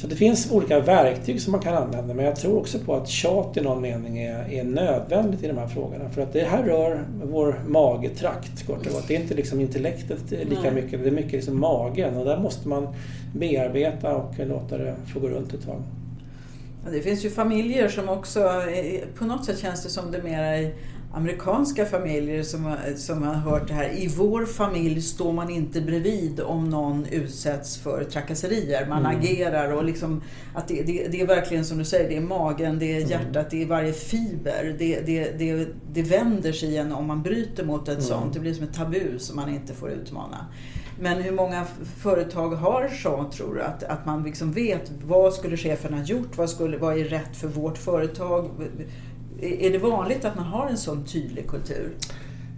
Så 0.00 0.06
det 0.06 0.16
finns 0.16 0.52
olika 0.52 0.80
verktyg 0.80 1.42
som 1.42 1.52
man 1.52 1.60
kan 1.60 1.74
använda 1.74 2.14
men 2.14 2.24
jag 2.24 2.36
tror 2.36 2.58
också 2.58 2.78
på 2.78 2.94
att 2.94 3.08
tjat 3.08 3.56
i 3.56 3.60
någon 3.60 3.82
mening 3.82 4.18
är, 4.18 4.52
är 4.52 4.64
nödvändigt 4.64 5.42
i 5.42 5.46
de 5.46 5.58
här 5.58 5.66
frågorna. 5.66 6.08
För 6.10 6.22
att 6.22 6.32
det 6.32 6.44
här 6.44 6.62
rör 6.62 7.04
vår 7.22 7.62
magetrakt 7.66 8.66
kort 8.66 8.86
och 8.86 8.92
gott. 8.92 9.08
Det 9.08 9.16
är 9.16 9.20
inte 9.20 9.34
liksom 9.34 9.60
intellektet 9.60 10.30
lika 10.30 10.70
mycket, 10.70 11.02
det 11.02 11.08
är 11.08 11.12
mycket 11.12 11.32
liksom 11.32 11.60
magen 11.60 12.16
och 12.16 12.24
där 12.24 12.38
måste 12.38 12.68
man 12.68 12.88
bearbeta 13.32 14.16
och 14.16 14.34
låta 14.38 14.78
det 14.78 14.94
få 15.12 15.20
gå 15.20 15.28
runt 15.28 15.54
ett 15.54 15.66
tag. 15.66 15.82
Det 16.90 17.00
finns 17.00 17.24
ju 17.24 17.30
familjer 17.30 17.88
som 17.88 18.08
också, 18.08 18.62
på 19.18 19.24
något 19.24 19.44
sätt 19.44 19.58
känns 19.58 19.82
det 19.82 19.88
som 19.88 20.10
det 20.10 20.22
mera 20.22 20.58
i 20.58 20.74
amerikanska 21.12 21.86
familjer 21.86 22.42
som, 22.42 22.76
som 22.96 23.22
har 23.22 23.34
hört 23.34 23.68
det 23.68 23.74
här. 23.74 23.88
I 23.88 24.08
vår 24.08 24.44
familj 24.44 25.02
står 25.02 25.32
man 25.32 25.50
inte 25.50 25.80
bredvid 25.80 26.40
om 26.40 26.70
någon 26.70 27.06
utsätts 27.06 27.78
för 27.78 28.04
trakasserier. 28.04 28.86
Man 28.88 29.06
mm. 29.06 29.18
agerar 29.18 29.72
och 29.72 29.84
liksom 29.84 30.22
att 30.54 30.68
det, 30.68 30.82
det, 30.82 31.08
det, 31.08 31.20
är 31.20 31.26
verkligen 31.26 31.64
som 31.64 31.78
du 31.78 31.84
säger, 31.84 32.08
det 32.08 32.16
är 32.16 32.20
magen, 32.20 32.78
det 32.78 32.92
är 32.92 32.96
mm. 32.96 33.10
hjärtat, 33.10 33.36
mm. 33.36 33.46
det 33.50 33.62
är 33.62 33.66
varje 33.66 33.92
fiber. 33.92 34.76
Det, 34.78 35.00
det, 35.00 35.38
det, 35.38 35.68
det 35.92 36.02
vänder 36.02 36.52
sig 36.52 36.68
igen 36.68 36.92
om 36.92 37.06
man 37.06 37.22
bryter 37.22 37.64
mot 37.64 37.82
ett 37.82 37.88
mm. 37.88 38.02
sånt. 38.02 38.34
Det 38.34 38.40
blir 38.40 38.54
som 38.54 38.64
ett 38.64 38.74
tabu 38.74 39.18
som 39.18 39.36
man 39.36 39.48
inte 39.48 39.74
får 39.74 39.90
utmana. 39.90 40.46
Men 41.00 41.22
hur 41.22 41.32
många 41.32 41.64
företag 41.96 42.48
har 42.48 42.88
så, 42.88 43.24
tror 43.32 43.54
du? 43.54 43.62
Att, 43.62 43.82
att 43.84 44.06
man 44.06 44.22
liksom 44.22 44.52
vet 44.52 44.92
vad 45.04 45.34
skulle 45.34 45.56
chefen 45.56 45.94
ha 45.94 46.02
gjort? 46.04 46.36
Vad, 46.36 46.50
skulle, 46.50 46.76
vad 46.76 46.98
är 46.98 47.04
rätt 47.04 47.36
för 47.36 47.48
vårt 47.48 47.78
företag? 47.78 48.50
Är 49.40 49.70
det 49.70 49.78
vanligt 49.78 50.24
att 50.24 50.36
man 50.36 50.44
har 50.44 50.66
en 50.66 50.78
sån 50.78 51.04
tydlig 51.04 51.48
kultur? 51.48 51.90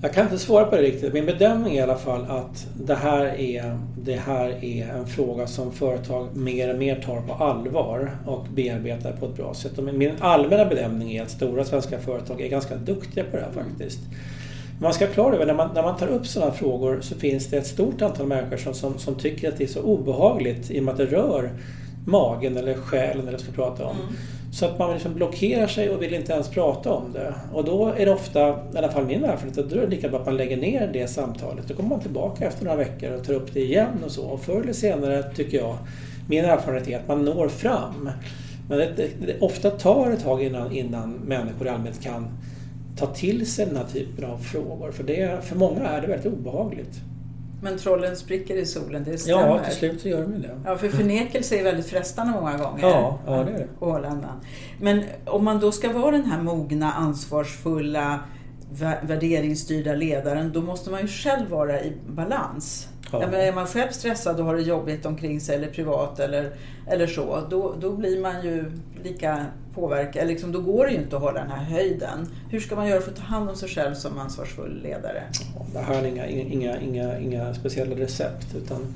Jag 0.02 0.12
kan 0.14 0.24
inte 0.24 0.38
svara 0.38 0.64
på 0.64 0.76
det 0.76 0.82
riktigt. 0.82 1.12
Min 1.12 1.26
bedömning 1.26 1.72
är 1.72 1.78
i 1.78 1.80
alla 1.80 1.98
fall 1.98 2.24
att 2.28 2.66
det 2.84 2.94
här 2.94 3.24
är, 3.24 3.78
det 3.98 4.16
här 4.16 4.64
är 4.64 4.88
en 4.88 5.06
fråga 5.06 5.46
som 5.46 5.72
företag 5.72 6.36
mer 6.36 6.72
och 6.72 6.78
mer 6.78 6.96
tar 6.96 7.20
på 7.20 7.44
allvar 7.44 8.10
och 8.26 8.46
bearbetar 8.54 9.12
på 9.12 9.26
ett 9.26 9.36
bra 9.36 9.54
sätt. 9.54 9.78
Och 9.78 9.84
min 9.84 10.12
allmänna 10.20 10.64
bedömning 10.64 11.12
är 11.12 11.22
att 11.22 11.30
stora 11.30 11.64
svenska 11.64 11.98
företag 11.98 12.40
är 12.40 12.48
ganska 12.48 12.76
duktiga 12.76 13.24
på 13.24 13.36
det 13.36 13.42
här 13.42 13.52
faktiskt. 13.52 14.00
Man 14.80 14.94
ska 14.94 15.06
ha 15.06 15.12
klart 15.12 15.34
över 15.34 15.46
när 15.46 15.54
man, 15.54 15.70
när 15.74 15.82
man 15.82 15.96
tar 15.96 16.06
upp 16.06 16.26
sådana 16.26 16.52
frågor 16.52 17.00
så 17.00 17.14
finns 17.14 17.46
det 17.46 17.56
ett 17.56 17.66
stort 17.66 18.02
antal 18.02 18.26
människor 18.26 18.56
som, 18.56 18.74
som, 18.74 18.98
som, 18.98 19.14
tycker 19.14 19.48
att 19.48 19.58
det 19.58 19.64
är 19.64 19.68
så 19.68 19.82
obehagligt 19.82 20.70
i 20.70 20.80
och 20.80 20.84
med 20.84 20.92
att 20.92 20.98
det 20.98 21.06
rör 21.06 21.50
magen 22.06 22.56
eller 22.56 22.74
själen 22.74 23.28
eller 23.28 23.38
ska 23.38 23.52
prata 23.52 23.86
om. 23.86 23.96
Mm 23.96 24.14
Så 24.52 24.66
att 24.66 24.78
man 24.78 24.92
liksom 24.92 25.14
blockerar 25.14 25.66
sig 25.66 25.90
och 25.90 26.02
vill 26.02 26.14
inte 26.14 26.32
ens 26.32 26.48
prata 26.48 26.92
om 26.92 27.12
det. 27.12 27.34
Och 27.52 27.64
då 27.64 27.86
är 27.86 28.06
det 28.06 28.12
ofta, 28.12 28.48
i 28.48 28.78
alla 28.78 28.92
fall 28.92 29.06
min 29.06 29.24
erfarenhet, 29.24 29.58
att 29.58 29.70
då 29.70 29.76
är 29.76 29.80
det 29.80 29.86
lika 29.86 30.08
bra 30.08 30.20
att 30.20 30.26
man 30.26 30.36
lägger 30.36 30.56
ner 30.56 30.90
det 30.92 31.06
samtalet. 31.06 31.68
Då 31.68 31.74
kommer 31.74 31.88
man 31.88 32.00
tillbaka 32.00 32.46
efter 32.46 32.64
några 32.64 32.76
veckor 32.76 33.12
och 33.12 33.24
tar 33.24 33.34
upp 33.34 33.54
det 33.54 33.60
igen 33.60 34.04
och 34.04 34.10
så. 34.10 34.24
Och 34.24 34.40
förr 34.40 34.60
eller 34.60 34.72
senare, 34.72 35.22
tycker 35.22 35.58
jag, 35.58 35.76
min 36.28 36.44
erfarenhet 36.44 36.88
är 36.88 36.98
att 36.98 37.08
man 37.08 37.24
når 37.24 37.48
fram. 37.48 38.10
Men 38.68 38.78
det, 38.78 38.92
det, 38.96 39.26
det, 39.26 39.40
ofta 39.40 39.70
tar 39.70 40.10
ett 40.10 40.22
tag 40.22 40.42
innan, 40.42 40.72
innan 40.72 41.10
människor 41.12 41.66
i 41.66 41.70
allmänhet 41.70 42.02
kan 42.02 42.28
ta 43.00 43.06
till 43.06 43.52
sig 43.52 43.66
den 43.66 43.76
här 43.76 43.84
typen 43.84 44.24
av 44.24 44.38
frågor. 44.38 44.92
För, 44.92 45.04
det, 45.04 45.44
för 45.44 45.56
många 45.56 45.88
är 45.88 46.00
det 46.00 46.06
väldigt 46.06 46.32
obehagligt. 46.32 47.00
Men 47.62 47.78
trollen 47.78 48.16
spricker 48.16 48.56
i 48.56 48.66
solen, 48.66 49.04
det 49.04 49.18
stämmer. 49.18 49.46
Ja, 49.46 49.64
till 49.64 49.74
slut 49.74 50.00
så 50.00 50.08
gör 50.08 50.22
de 50.22 50.42
det. 50.42 50.60
Ja, 50.64 50.78
för 50.78 50.88
förnekelse 50.88 51.56
är 51.56 51.64
väldigt 51.64 51.86
frestande 51.86 52.32
många 52.32 52.56
gånger. 52.56 52.80
Ja, 52.80 53.18
ja 53.26 53.44
det 53.44 53.52
är 53.52 53.58
det. 53.58 53.66
Men 54.80 55.02
om 55.26 55.44
man 55.44 55.60
då 55.60 55.72
ska 55.72 55.92
vara 55.92 56.10
den 56.10 56.24
här 56.24 56.42
mogna, 56.42 56.92
ansvarsfulla, 56.92 58.20
värderingsstyrda 59.02 59.94
ledaren, 59.94 60.52
då 60.52 60.60
måste 60.60 60.90
man 60.90 61.00
ju 61.00 61.08
själv 61.08 61.48
vara 61.48 61.80
i 61.80 61.92
balans. 62.08 62.88
Ja. 63.12 63.18
menar, 63.18 63.38
är 63.38 63.52
man 63.52 63.66
själv 63.66 63.90
stressad 63.90 64.40
och 64.40 64.46
har 64.46 64.54
det 64.54 64.62
jobbigt 64.62 65.06
omkring 65.06 65.40
sig 65.40 65.56
eller 65.56 65.68
privat 65.68 66.20
eller, 66.20 66.50
eller 66.86 67.06
så, 67.06 67.46
då, 67.50 67.74
då 67.80 67.90
blir 67.90 68.20
man 68.20 68.44
ju 68.44 68.72
lika 69.04 69.46
påverkad. 69.74 70.28
Liksom, 70.28 70.52
då 70.52 70.60
går 70.60 70.86
det 70.86 70.92
ju 70.92 70.98
inte 70.98 71.16
att 71.16 71.22
hålla 71.22 71.40
den 71.40 71.50
här 71.50 71.64
höjden. 71.64 72.28
Hur 72.50 72.60
ska 72.60 72.76
man 72.76 72.88
göra 72.88 73.00
för 73.00 73.10
att 73.10 73.16
ta 73.16 73.22
hand 73.22 73.50
om 73.50 73.56
sig 73.56 73.68
själv 73.68 73.94
som 73.94 74.18
ansvarsfull 74.18 74.80
ledare? 74.82 75.22
Ja, 75.54 75.66
det 75.72 75.78
här 75.78 76.02
är 76.02 76.06
inga, 76.06 76.26
inga, 76.26 76.80
inga, 76.80 77.18
inga 77.18 77.54
speciella 77.54 77.96
recept. 77.96 78.46
utan 78.56 78.86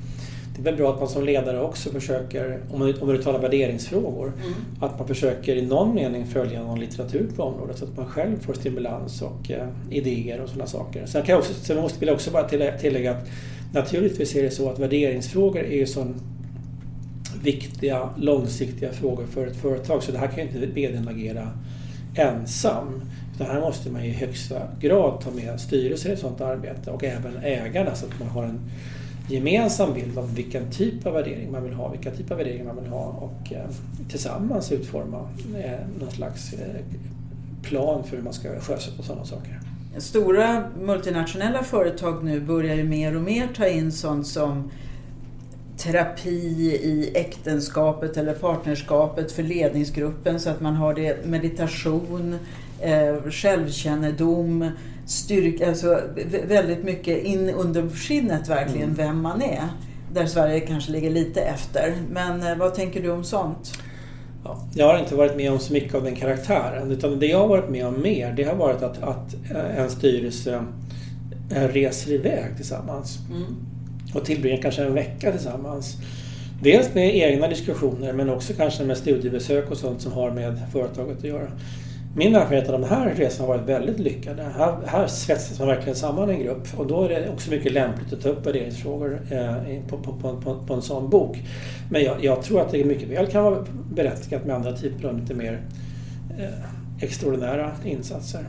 det 0.55 0.61
är 0.61 0.63
väl 0.63 0.75
bra 0.75 0.93
att 0.93 0.99
man 0.99 1.09
som 1.09 1.23
ledare 1.23 1.61
också 1.61 1.89
försöker, 1.89 2.59
om 2.71 2.79
man, 2.79 3.01
om 3.01 3.07
man 3.07 3.21
talar 3.21 3.39
värderingsfrågor, 3.39 4.27
mm. 4.27 4.53
att 4.81 4.99
man 4.99 5.07
försöker 5.07 5.55
i 5.55 5.61
någon 5.61 5.95
mening 5.95 6.25
följa 6.25 6.63
någon 6.63 6.79
litteratur 6.79 7.29
på 7.35 7.43
området 7.43 7.77
så 7.77 7.85
att 7.85 7.97
man 7.97 8.05
själv 8.05 8.39
får 8.39 8.53
stimulans 8.53 9.21
och 9.21 9.51
eh, 9.51 9.67
idéer 9.89 10.41
och 10.41 10.49
sådana 10.49 10.67
saker. 10.67 11.05
Sen, 11.05 11.23
kan 11.23 11.33
jag 11.33 11.39
också, 11.39 11.53
sen 11.53 11.77
måste, 11.77 11.99
vill 11.99 12.07
jag 12.07 12.15
också 12.15 12.31
bara 12.31 12.43
tillägga 12.77 13.11
att 13.11 13.27
Naturligtvis 13.75 14.35
är 14.35 14.43
det 14.43 14.51
så 14.51 14.69
att 14.69 14.79
värderingsfrågor 14.79 15.63
är 15.63 15.75
ju 15.75 15.85
så 15.85 16.07
viktiga 17.43 18.09
långsiktiga 18.17 18.93
frågor 18.93 19.25
för 19.25 19.47
ett 19.47 19.55
företag 19.55 20.03
så 20.03 20.11
det 20.11 20.17
här 20.17 20.27
kan 20.27 20.37
ju 20.37 20.43
inte 20.43 20.59
vdn 20.59 21.07
agera 21.07 21.49
ensam. 22.15 23.01
Utan 23.35 23.47
här 23.47 23.61
måste 23.61 23.91
man 23.91 24.03
i 24.03 24.09
högsta 24.09 24.61
grad 24.79 25.21
ta 25.21 25.31
med 25.31 25.59
styrelser 25.59 26.09
i 26.09 26.13
ett 26.13 26.19
sådant 26.19 26.41
arbete 26.41 26.91
och 26.91 27.03
även 27.03 27.37
ägarna 27.43 27.95
så 27.95 28.05
att 28.05 28.19
man 28.19 28.27
har 28.29 28.43
en 28.43 28.59
gemensam 29.29 29.93
bild 29.93 30.17
av 30.17 30.35
vilken 30.35 30.71
typ 30.71 31.05
av 31.05 31.13
värdering 31.13 31.51
man 31.51 31.63
vill 31.63 31.73
ha, 31.73 31.89
vilka 31.89 32.11
typ 32.11 32.31
av 32.31 32.37
värderingar 32.37 32.65
man 32.65 32.83
vill 32.83 32.91
ha 32.91 33.05
och 33.05 33.53
eh, 33.53 33.69
tillsammans 34.09 34.71
utforma 34.71 35.29
eh, 35.57 35.79
någon 35.99 36.11
slags 36.11 36.53
eh, 36.53 36.81
plan 37.63 38.03
för 38.03 38.17
hur 38.17 38.23
man 38.23 38.33
ska 38.33 38.59
sjösätta 38.59 39.03
sådana 39.03 39.25
saker 39.25 39.59
stora 39.97 40.63
multinationella 40.81 41.63
företag 41.63 42.23
nu 42.23 42.41
börjar 42.41 42.75
ju 42.75 42.83
mer 42.83 43.15
och 43.15 43.21
mer 43.21 43.47
ta 43.55 43.67
in 43.67 43.91
sånt 43.91 44.27
som 44.27 44.71
terapi 45.77 46.29
i 46.83 47.11
äktenskapet 47.15 48.17
eller 48.17 48.33
partnerskapet 48.33 49.31
för 49.31 49.43
ledningsgruppen 49.43 50.39
så 50.39 50.49
att 50.49 50.61
man 50.61 50.75
har 50.75 50.93
det 50.93 51.25
meditation, 51.25 52.39
eh, 52.81 53.31
självkännedom, 53.31 54.71
styrka, 55.05 55.69
alltså 55.69 56.01
väldigt 56.47 56.83
mycket 56.83 57.23
in 57.23 57.49
under 57.49 57.89
skinnet 57.89 58.49
verkligen 58.49 58.89
mm. 58.89 58.95
vem 58.95 59.21
man 59.21 59.41
är. 59.41 59.63
Där 60.13 60.25
Sverige 60.25 60.59
kanske 60.59 60.91
ligger 60.91 61.09
lite 61.09 61.41
efter. 61.41 61.95
Men 62.11 62.43
eh, 62.43 62.57
vad 62.57 62.75
tänker 62.75 63.01
du 63.01 63.11
om 63.11 63.23
sånt? 63.23 63.73
Ja, 64.45 64.57
jag 64.73 64.87
har 64.87 64.99
inte 64.99 65.15
varit 65.15 65.35
med 65.35 65.51
om 65.51 65.59
så 65.59 65.73
mycket 65.73 65.95
av 65.95 66.03
den 66.03 66.15
karaktären 66.15 66.91
utan 66.91 67.19
det 67.19 67.25
jag 67.25 67.39
har 67.39 67.47
varit 67.47 67.69
med 67.69 67.85
om 67.85 68.01
mer 68.01 68.33
det 68.33 68.43
har 68.43 68.55
varit 68.55 68.81
att, 68.81 69.03
att 69.03 69.35
eh, 69.51 69.79
en 69.79 69.89
styrelse 69.89 70.63
eh, 71.51 71.67
reser 71.67 72.11
iväg 72.11 72.55
tillsammans 72.55 73.19
mm. 73.29 73.55
och 74.13 74.25
tillbringar 74.25 74.61
kanske 74.61 74.83
en 74.83 74.93
vecka 74.93 75.31
tillsammans. 75.31 75.97
Dels 76.61 76.93
med 76.93 77.15
egna 77.15 77.47
diskussioner 77.47 78.13
men 78.13 78.29
också 78.29 78.53
kanske 78.53 78.83
med 78.83 78.97
studiebesök 78.97 79.71
och 79.71 79.77
sånt 79.77 80.01
som 80.01 80.11
har 80.11 80.31
med 80.31 80.61
företaget 80.71 81.17
att 81.17 81.23
göra. 81.23 81.51
Min 82.17 82.35
erfarenhet 82.35 82.69
av 82.69 82.81
de 82.81 82.87
här 82.87 83.15
resorna 83.15 83.47
har 83.47 83.57
varit 83.57 83.69
väldigt 83.69 83.99
lyckade. 83.99 84.43
Här, 84.43 84.77
här 84.85 85.07
svetsas 85.07 85.59
man 85.59 85.67
verkligen 85.67 85.95
samman 85.95 86.29
en 86.29 86.39
grupp 86.39 86.67
och 86.77 86.87
då 86.87 87.03
är 87.03 87.09
det 87.09 87.29
också 87.29 87.49
mycket 87.49 87.71
lämpligt 87.71 88.13
att 88.13 88.21
ta 88.21 88.29
upp 88.29 88.45
värderingsfrågor 88.45 89.19
eh, 89.31 89.55
på, 89.87 89.97
på, 89.97 90.13
på, 90.43 90.63
på, 90.67 90.73
en 90.73 90.81
sån 90.81 91.09
bok. 91.09 91.37
Men 91.91 92.03
jag, 92.03 92.23
jag, 92.23 92.43
tror 92.43 92.61
att 92.61 92.71
det 92.71 92.83
mycket 92.83 93.09
väl 93.09 93.27
kan 93.27 93.43
vara 93.43 93.65
berättigat 93.93 94.45
med 94.45 94.55
andra 94.55 94.77
typer 94.77 95.07
av 95.07 95.19
lite 95.19 95.33
mer 95.33 95.61
eh, 96.39 97.03
extraordinära 97.03 97.71
insatser. 97.85 98.45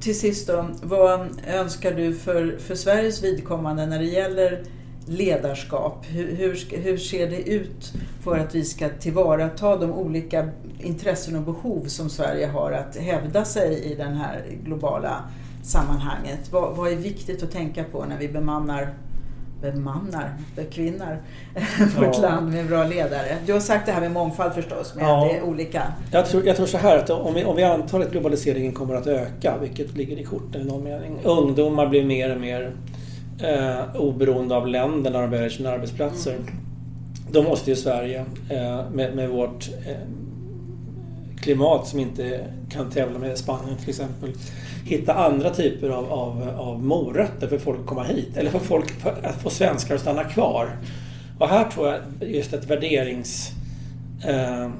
Till 0.00 0.18
sist 0.18 0.46
då, 0.46 0.64
vad 0.82 1.28
önskar 1.48 1.92
du 1.92 2.14
för, 2.14 2.58
för 2.58 2.74
Sveriges 2.74 3.24
vidkommande 3.24 3.86
när 3.86 3.98
det 3.98 4.04
gäller 4.04 4.62
ledarskap? 5.06 6.06
Hur, 6.08 6.36
hur, 6.36 6.76
hur, 6.76 6.96
ser 6.96 7.30
det 7.30 7.50
ut 7.50 7.92
för 8.24 8.38
att 8.38 8.54
vi 8.54 8.64
ska 8.64 8.88
tillvarata 8.88 9.76
de 9.76 9.92
olika 9.92 10.48
intressen 10.78 11.36
och 11.36 11.42
behov 11.42 11.84
som 11.86 12.10
Sverige 12.10 12.46
har 12.46 12.72
att 12.72 12.96
hävda 12.96 13.44
sig 13.44 13.92
i 13.92 13.94
det 13.94 14.04
här 14.04 14.42
globala 14.64 15.24
sammanhanget? 15.62 16.52
Vad, 16.52 16.76
vad 16.76 16.92
är 16.92 16.96
viktigt 16.96 17.42
att 17.42 17.50
tänka 17.50 17.84
på 17.84 18.04
när 18.04 18.18
vi 18.18 18.28
bemannar 18.28 18.94
bemannar, 19.62 20.32
bekvinnar 20.56 21.18
vårt 21.98 22.16
ja. 22.16 22.22
land 22.22 22.52
med 22.52 22.66
bra 22.66 22.84
ledare. 22.84 23.36
Du 23.46 23.52
har 23.52 23.60
sagt 23.60 23.86
det 23.86 23.92
här 23.92 24.00
med 24.00 24.12
mångfald 24.12 24.54
förstås, 24.54 24.94
med 24.94 25.04
ja. 25.04 25.28
det 25.30 25.38
är 25.38 25.42
olika. 25.42 25.82
Jag 26.12 26.26
tror, 26.26 26.46
jag 26.46 26.56
tror 26.56 26.66
så 26.66 26.78
här 26.78 26.98
att 26.98 27.10
om 27.10 27.34
vi, 27.34 27.44
om 27.44 27.56
vi 27.56 27.62
antar 27.62 28.00
att 28.00 28.10
globaliseringen 28.10 28.72
kommer 28.72 28.94
att 28.94 29.06
öka, 29.06 29.54
vilket 29.60 29.96
ligger 29.96 30.16
i 30.16 30.24
korten 30.24 30.60
i 30.60 30.64
någon 30.64 30.84
mening. 30.84 31.18
Ungdomar 31.24 31.86
blir 31.86 32.04
mer 32.04 32.34
och 32.34 32.40
mer 32.40 32.72
eh, 33.42 33.96
oberoende 33.96 34.56
av 34.56 34.66
länder 34.68 35.10
när 35.10 35.20
de 35.20 35.30
väljer 35.30 35.50
sina 35.50 35.70
arbetsplatser. 35.70 36.32
Mm. 36.32 36.46
Då 37.32 37.42
måste 37.42 37.70
ju 37.70 37.76
Sverige 37.76 38.24
eh, 38.50 38.90
med, 38.92 39.16
med, 39.16 39.28
vårt 39.28 39.68
eh, 39.86 39.96
klimat 41.40 41.88
som 41.88 41.98
inte 41.98 42.46
kan 42.70 42.90
tävla 42.90 43.18
med 43.18 43.38
Spanien 43.38 43.76
till 43.76 43.88
exempel 43.88 44.32
hitta 44.84 45.14
andra 45.14 45.50
typer 45.50 45.88
av, 45.88 46.12
av, 46.12 46.48
av 46.56 46.84
morötter 46.84 47.48
för 47.48 47.58
folk 47.58 47.80
att 47.80 47.86
komma 47.86 48.04
hit. 48.04 48.36
Eller 48.36 48.50
för 48.50 48.58
folk 48.58 48.90
för 48.90 49.26
att 49.26 49.42
få 49.42 49.50
svenskar 49.50 49.94
att 49.94 50.00
stanna 50.00 50.24
kvar. 50.24 50.76
Och 51.38 51.48
här 51.48 51.70
tror 51.70 51.88
jag 51.88 52.30
just 52.30 52.52
ett 52.52 52.70
värderings 52.70 53.50
eh, 54.28 54.70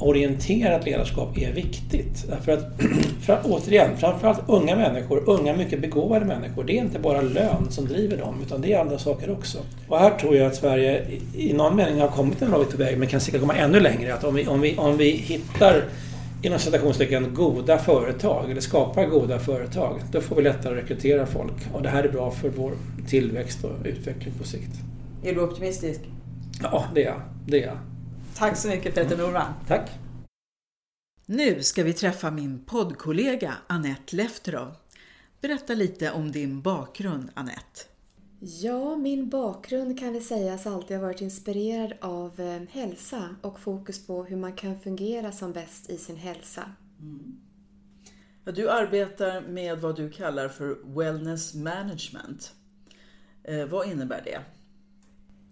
orienterat 0.00 0.84
ledarskap 0.84 1.38
är 1.38 1.52
viktigt. 1.52 2.24
Därför 2.28 2.52
att, 2.52 2.80
för, 3.26 3.40
återigen, 3.44 3.96
framförallt 3.96 4.40
unga 4.46 4.76
människor, 4.76 5.22
unga 5.26 5.56
mycket 5.56 5.80
begåvade 5.80 6.24
människor, 6.24 6.64
det 6.64 6.78
är 6.78 6.80
inte 6.80 6.98
bara 6.98 7.20
lön 7.20 7.66
som 7.70 7.84
driver 7.84 8.16
dem, 8.16 8.34
utan 8.46 8.60
det 8.60 8.72
är 8.72 8.80
andra 8.80 8.98
saker 8.98 9.30
också. 9.30 9.58
Och 9.88 9.98
här 9.98 10.10
tror 10.10 10.36
jag 10.36 10.46
att 10.46 10.56
Sverige 10.56 11.02
i 11.36 11.52
någon 11.52 11.76
mening 11.76 12.00
har 12.00 12.08
kommit 12.08 12.42
en 12.42 12.50
bra 12.50 12.58
bit 12.58 12.70
på 12.70 12.76
väg, 12.76 12.98
men 12.98 13.08
kan 13.08 13.20
säkert 13.20 13.40
komma 13.40 13.54
ännu 13.54 13.80
längre. 13.80 14.14
Att 14.14 14.24
om 14.24 14.34
vi, 14.34 14.46
om 14.46 14.60
vi, 14.60 14.76
om 14.76 14.96
vi 14.96 15.10
hittar 15.10 15.84
inom 16.42 16.58
citationstecken 16.58 17.34
goda 17.34 17.78
företag, 17.78 18.50
eller 18.50 18.60
skapar 18.60 19.06
goda 19.06 19.38
företag, 19.38 20.00
då 20.12 20.20
får 20.20 20.36
vi 20.36 20.42
lättare 20.42 20.78
att 20.78 20.84
rekrytera 20.84 21.26
folk. 21.26 21.52
Och 21.72 21.82
det 21.82 21.88
här 21.88 22.04
är 22.04 22.08
bra 22.08 22.30
för 22.30 22.48
vår 22.48 22.72
tillväxt 23.08 23.64
och 23.64 23.70
utveckling 23.84 24.34
på 24.38 24.44
sikt. 24.44 24.72
Är 25.24 25.34
du 25.34 25.40
optimistisk? 25.40 26.00
Ja, 26.62 26.84
det 26.94 27.02
är 27.02 27.06
jag. 27.06 27.20
Det 27.46 27.62
är 27.62 27.66
jag. 27.66 27.76
Tack 28.38 28.56
så 28.56 28.68
mycket 28.68 28.94
Peter 28.94 29.16
Norman. 29.16 29.52
Tack. 29.66 29.90
Nu 31.26 31.62
ska 31.62 31.82
vi 31.82 31.92
träffa 31.92 32.30
min 32.30 32.64
poddkollega 32.64 33.54
Annette 33.66 34.16
Lefterov. 34.16 34.74
Berätta 35.40 35.74
lite 35.74 36.12
om 36.12 36.32
din 36.32 36.62
bakgrund 36.62 37.30
Annette. 37.34 37.80
Ja, 38.40 38.96
min 38.96 39.28
bakgrund 39.28 39.98
kan 39.98 40.12
väl 40.12 40.22
sägas 40.22 40.66
alltid 40.66 40.96
ha 40.96 41.04
varit 41.04 41.20
inspirerad 41.20 41.92
av 42.00 42.40
eh, 42.40 42.62
hälsa 42.70 43.36
och 43.42 43.60
fokus 43.60 44.06
på 44.06 44.24
hur 44.24 44.36
man 44.36 44.52
kan 44.52 44.80
fungera 44.80 45.32
som 45.32 45.52
bäst 45.52 45.90
i 45.90 45.98
sin 45.98 46.16
hälsa. 46.16 46.70
Mm. 47.00 47.36
Ja, 48.44 48.52
du 48.52 48.70
arbetar 48.70 49.40
med 49.40 49.78
vad 49.78 49.96
du 49.96 50.10
kallar 50.10 50.48
för 50.48 50.96
wellness 50.96 51.54
management. 51.54 52.54
Eh, 53.44 53.66
vad 53.66 53.88
innebär 53.88 54.22
det? 54.24 54.40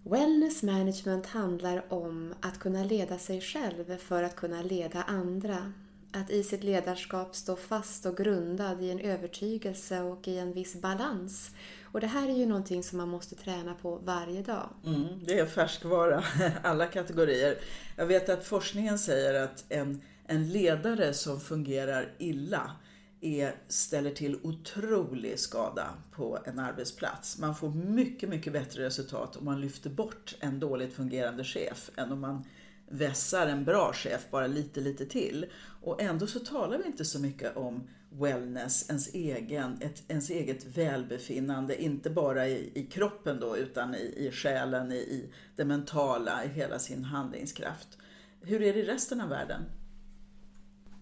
Wellness 0.09 0.63
management 0.63 1.25
handlar 1.25 1.93
om 1.93 2.33
att 2.41 2.59
kunna 2.59 2.83
leda 2.83 3.17
sig 3.17 3.41
själv 3.41 3.97
för 3.97 4.23
att 4.23 4.35
kunna 4.35 4.61
leda 4.61 5.03
andra. 5.03 5.73
Att 6.11 6.29
i 6.29 6.43
sitt 6.43 6.63
ledarskap 6.63 7.35
stå 7.35 7.55
fast 7.55 8.05
och 8.05 8.17
grundad 8.17 8.83
i 8.83 8.91
en 8.91 8.99
övertygelse 8.99 10.01
och 10.01 10.27
i 10.27 10.37
en 10.37 10.53
viss 10.53 10.81
balans. 10.81 11.51
Och 11.83 12.01
det 12.01 12.07
här 12.07 12.29
är 12.29 12.33
ju 12.33 12.45
någonting 12.45 12.83
som 12.83 12.97
man 12.97 13.09
måste 13.09 13.35
träna 13.35 13.73
på 13.73 13.95
varje 13.95 14.41
dag. 14.41 14.69
Mm, 14.85 15.05
det 15.25 15.39
är 15.39 15.45
färskvara, 15.45 16.23
alla 16.63 16.87
kategorier. 16.87 17.57
Jag 17.95 18.05
vet 18.05 18.29
att 18.29 18.45
forskningen 18.45 18.99
säger 18.99 19.43
att 19.43 19.65
en, 19.69 20.01
en 20.27 20.49
ledare 20.49 21.13
som 21.13 21.39
fungerar 21.39 22.11
illa 22.17 22.71
är, 23.21 23.55
ställer 23.67 24.11
till 24.11 24.39
otrolig 24.43 25.39
skada 25.39 25.93
på 26.11 26.39
en 26.45 26.59
arbetsplats. 26.59 27.37
Man 27.37 27.55
får 27.55 27.69
mycket, 27.69 28.29
mycket 28.29 28.53
bättre 28.53 28.85
resultat 28.85 29.35
om 29.35 29.45
man 29.45 29.61
lyfter 29.61 29.89
bort 29.89 30.35
en 30.39 30.59
dåligt 30.59 30.93
fungerande 30.93 31.43
chef 31.43 31.89
än 31.95 32.11
om 32.11 32.19
man 32.19 32.43
vässar 32.89 33.47
en 33.47 33.65
bra 33.65 33.93
chef 33.93 34.27
bara 34.31 34.47
lite, 34.47 34.81
lite 34.81 35.05
till. 35.05 35.45
Och 35.81 36.01
ändå 36.01 36.27
så 36.27 36.39
talar 36.39 36.77
vi 36.77 36.85
inte 36.85 37.05
så 37.05 37.19
mycket 37.19 37.57
om 37.57 37.87
wellness, 38.09 38.89
ens, 38.89 39.13
egen, 39.13 39.77
ett, 39.81 40.03
ens 40.07 40.29
eget 40.29 40.65
välbefinnande, 40.65 41.83
inte 41.83 42.09
bara 42.09 42.47
i, 42.47 42.71
i 42.73 42.83
kroppen 42.83 43.39
då 43.39 43.57
utan 43.57 43.95
i, 43.95 44.13
i 44.17 44.31
själen, 44.31 44.91
i, 44.91 44.95
i 44.95 45.29
det 45.55 45.65
mentala, 45.65 46.45
i 46.45 46.47
hela 46.47 46.79
sin 46.79 47.03
handlingskraft. 47.03 47.97
Hur 48.41 48.61
är 48.61 48.73
det 48.73 48.79
i 48.79 48.85
resten 48.85 49.21
av 49.21 49.29
världen? 49.29 49.61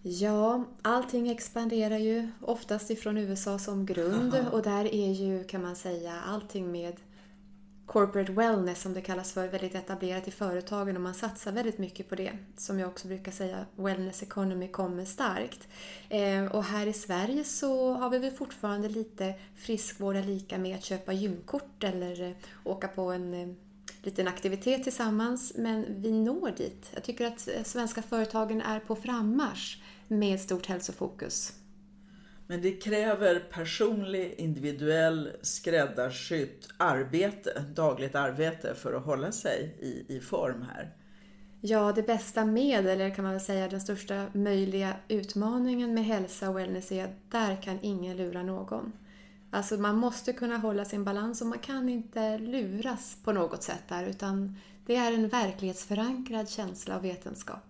Ja, 0.06 0.64
allting 0.82 1.28
expanderar 1.28 1.98
ju 1.98 2.28
oftast 2.40 2.90
ifrån 2.90 3.18
USA 3.18 3.58
som 3.58 3.86
grund 3.86 4.34
Aha. 4.34 4.50
och 4.50 4.62
där 4.62 4.94
är 4.94 5.12
ju 5.12 5.44
kan 5.44 5.62
man 5.62 5.76
säga 5.76 6.12
allting 6.26 6.72
med 6.72 7.00
corporate 7.86 8.32
wellness 8.32 8.82
som 8.82 8.94
det 8.94 9.00
kallas 9.00 9.32
för 9.32 9.48
väldigt 9.48 9.74
etablerat 9.74 10.28
i 10.28 10.30
företagen 10.30 10.96
och 10.96 11.02
man 11.02 11.14
satsar 11.14 11.52
väldigt 11.52 11.78
mycket 11.78 12.08
på 12.08 12.14
det. 12.14 12.32
Som 12.56 12.78
jag 12.78 12.88
också 12.88 13.08
brukar 13.08 13.32
säga, 13.32 13.66
wellness 13.76 14.22
economy 14.22 14.68
kommer 14.68 15.04
starkt. 15.04 15.68
Eh, 16.08 16.44
och 16.44 16.64
här 16.64 16.86
i 16.86 16.92
Sverige 16.92 17.44
så 17.44 17.94
har 17.94 18.10
vi 18.10 18.18
väl 18.18 18.30
fortfarande 18.30 18.88
lite 18.88 19.34
friskvårda 19.56 20.20
lika 20.20 20.58
med 20.58 20.76
att 20.76 20.84
köpa 20.84 21.12
gymkort 21.12 21.84
eller 21.84 22.22
eh, 22.22 22.36
åka 22.64 22.88
på 22.88 23.02
en 23.02 23.34
eh, 23.34 23.48
liten 24.06 24.28
aktivitet 24.28 24.82
tillsammans 24.82 25.52
men 25.56 26.02
vi 26.02 26.12
når 26.12 26.50
dit. 26.50 26.90
Jag 26.94 27.04
tycker 27.04 27.26
att 27.26 27.48
svenska 27.64 28.02
företagen 28.02 28.60
är 28.60 28.80
på 28.80 28.96
frammarsch 28.96 29.78
med 30.08 30.40
stort 30.40 30.66
hälsofokus. 30.66 31.52
Men 32.46 32.62
det 32.62 32.72
kräver 32.72 33.40
personlig, 33.40 34.34
individuell, 34.38 35.30
skräddarsytt 35.42 36.68
arbete, 36.76 37.64
dagligt 37.74 38.14
arbete 38.14 38.74
för 38.74 38.94
att 38.94 39.04
hålla 39.04 39.32
sig 39.32 39.76
i, 39.80 40.16
i 40.16 40.20
form 40.20 40.62
här. 40.62 40.94
Ja, 41.60 41.92
det 41.92 42.02
bästa 42.02 42.44
med, 42.44 42.86
eller 42.86 43.14
kan 43.14 43.24
man 43.24 43.32
väl 43.32 43.40
säga 43.40 43.68
den 43.68 43.80
största 43.80 44.26
möjliga 44.32 44.96
utmaningen 45.08 45.94
med 45.94 46.04
hälsa 46.04 46.50
och 46.50 46.58
wellness 46.58 46.92
är 46.92 47.04
att 47.04 47.30
där 47.30 47.62
kan 47.62 47.78
ingen 47.82 48.16
lura 48.16 48.42
någon. 48.42 48.92
Alltså 49.54 49.76
man 49.76 49.96
måste 49.96 50.32
kunna 50.32 50.56
hålla 50.56 50.84
sin 50.84 51.04
balans 51.04 51.40
och 51.40 51.46
man 51.46 51.58
kan 51.58 51.88
inte 51.88 52.38
luras 52.38 53.16
på 53.24 53.32
något 53.32 53.62
sätt 53.62 53.82
där 53.88 54.06
utan 54.06 54.56
det 54.86 54.96
är 54.96 55.12
en 55.12 55.28
verklighetsförankrad 55.28 56.48
känsla 56.48 56.96
och 56.96 57.04
vetenskap. 57.04 57.64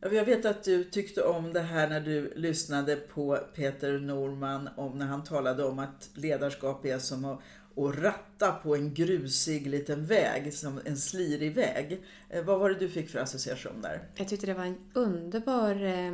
Jag 0.00 0.24
vet 0.24 0.44
att 0.44 0.64
du 0.64 0.84
tyckte 0.84 1.22
om 1.22 1.52
det 1.52 1.60
här 1.60 1.88
när 1.88 2.00
du 2.00 2.32
lyssnade 2.36 2.96
på 2.96 3.38
Peter 3.54 3.98
Norman 3.98 4.68
om 4.76 4.98
när 4.98 5.06
han 5.06 5.24
talade 5.24 5.64
om 5.64 5.78
att 5.78 6.10
ledarskap 6.14 6.84
är 6.84 6.98
som 6.98 7.24
att, 7.24 7.40
att 7.76 7.96
ratta 7.96 8.52
på 8.52 8.76
en 8.76 8.94
grusig 8.94 9.66
liten 9.66 10.06
väg, 10.06 10.54
som 10.54 10.80
en 10.84 10.96
slirig 10.96 11.54
väg. 11.54 12.04
Eh, 12.30 12.44
vad 12.44 12.60
var 12.60 12.70
det 12.70 12.78
du 12.78 12.88
fick 12.88 13.10
för 13.10 13.18
association 13.18 13.82
där? 13.82 14.08
Jag 14.16 14.28
tyckte 14.28 14.46
det 14.46 14.54
var 14.54 14.64
en 14.64 14.78
underbar 14.94 15.84
eh 15.84 16.12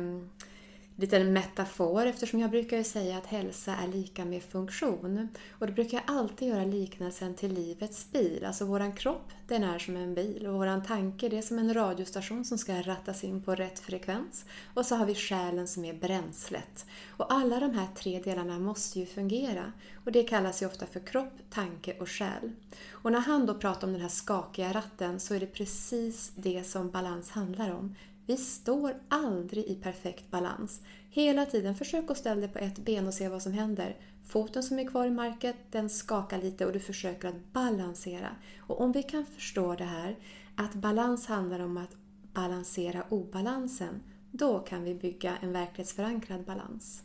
liten 0.99 1.33
metafor 1.33 2.05
eftersom 2.05 2.39
jag 2.39 2.51
brukar 2.51 2.83
säga 2.83 3.17
att 3.17 3.25
hälsa 3.25 3.75
är 3.75 3.87
lika 3.87 4.25
med 4.25 4.43
funktion. 4.43 5.29
Och 5.51 5.67
då 5.67 5.73
brukar 5.73 5.97
jag 5.97 6.15
alltid 6.17 6.47
göra 6.47 6.65
liknelsen 6.65 7.35
till 7.35 7.53
livets 7.53 8.11
bil. 8.11 8.45
Alltså 8.45 8.65
våran 8.65 8.91
kropp, 8.91 9.31
den 9.47 9.63
är 9.63 9.79
som 9.79 9.95
en 9.95 10.13
bil 10.13 10.47
och 10.47 10.53
våran 10.53 10.83
tanke, 10.83 11.29
det 11.29 11.37
är 11.37 11.41
som 11.41 11.59
en 11.59 11.73
radiostation 11.73 12.45
som 12.45 12.57
ska 12.57 12.81
rattas 12.81 13.23
in 13.23 13.43
på 13.43 13.55
rätt 13.55 13.79
frekvens. 13.79 14.45
Och 14.73 14.85
så 14.85 14.95
har 14.95 15.05
vi 15.05 15.15
själen 15.15 15.67
som 15.67 15.85
är 15.85 15.93
bränslet. 15.93 16.85
Och 17.07 17.33
alla 17.33 17.59
de 17.59 17.73
här 17.73 17.87
tre 17.95 18.21
delarna 18.21 18.59
måste 18.59 18.99
ju 18.99 19.05
fungera. 19.05 19.73
Och 20.05 20.11
det 20.11 20.23
kallas 20.23 20.61
ju 20.61 20.65
ofta 20.65 20.85
för 20.85 20.99
kropp, 20.99 21.33
tanke 21.49 21.93
och 21.99 22.09
själ. 22.09 22.51
Och 22.91 23.11
när 23.11 23.19
han 23.19 23.45
då 23.45 23.53
pratar 23.53 23.87
om 23.87 23.93
den 23.93 24.01
här 24.01 24.09
skakiga 24.09 24.73
ratten 24.73 25.19
så 25.19 25.33
är 25.33 25.39
det 25.39 25.53
precis 25.53 26.31
det 26.35 26.63
som 26.63 26.91
balans 26.91 27.29
handlar 27.29 27.71
om. 27.71 27.95
Vi 28.29 28.37
står 28.37 28.95
aldrig 29.07 29.65
i 29.65 29.75
perfekt 29.75 30.31
balans. 30.31 30.81
Hela 31.09 31.45
tiden 31.45 31.75
försök 31.75 32.11
att 32.11 32.17
ställa 32.17 32.41
dig 32.41 32.49
på 32.49 32.59
ett 32.59 32.79
ben 32.79 33.07
och 33.07 33.13
se 33.13 33.29
vad 33.29 33.41
som 33.41 33.51
händer. 33.51 33.97
Foten 34.27 34.63
som 34.63 34.79
är 34.79 34.87
kvar 34.87 35.05
i 35.05 35.11
marken, 35.11 35.53
den 35.71 35.89
skakar 35.89 36.41
lite 36.41 36.65
och 36.65 36.73
du 36.73 36.79
försöker 36.79 37.27
att 37.27 37.53
balansera. 37.53 38.29
Och 38.59 38.81
om 38.81 38.91
vi 38.91 39.03
kan 39.03 39.25
förstå 39.25 39.75
det 39.75 39.83
här, 39.83 40.15
att 40.55 40.73
balans 40.73 41.25
handlar 41.25 41.59
om 41.59 41.77
att 41.77 41.95
balansera 42.33 43.03
obalansen, 43.09 44.01
då 44.31 44.59
kan 44.59 44.83
vi 44.83 44.95
bygga 44.95 45.37
en 45.41 45.51
verklighetsförankrad 45.51 46.45
balans. 46.45 47.03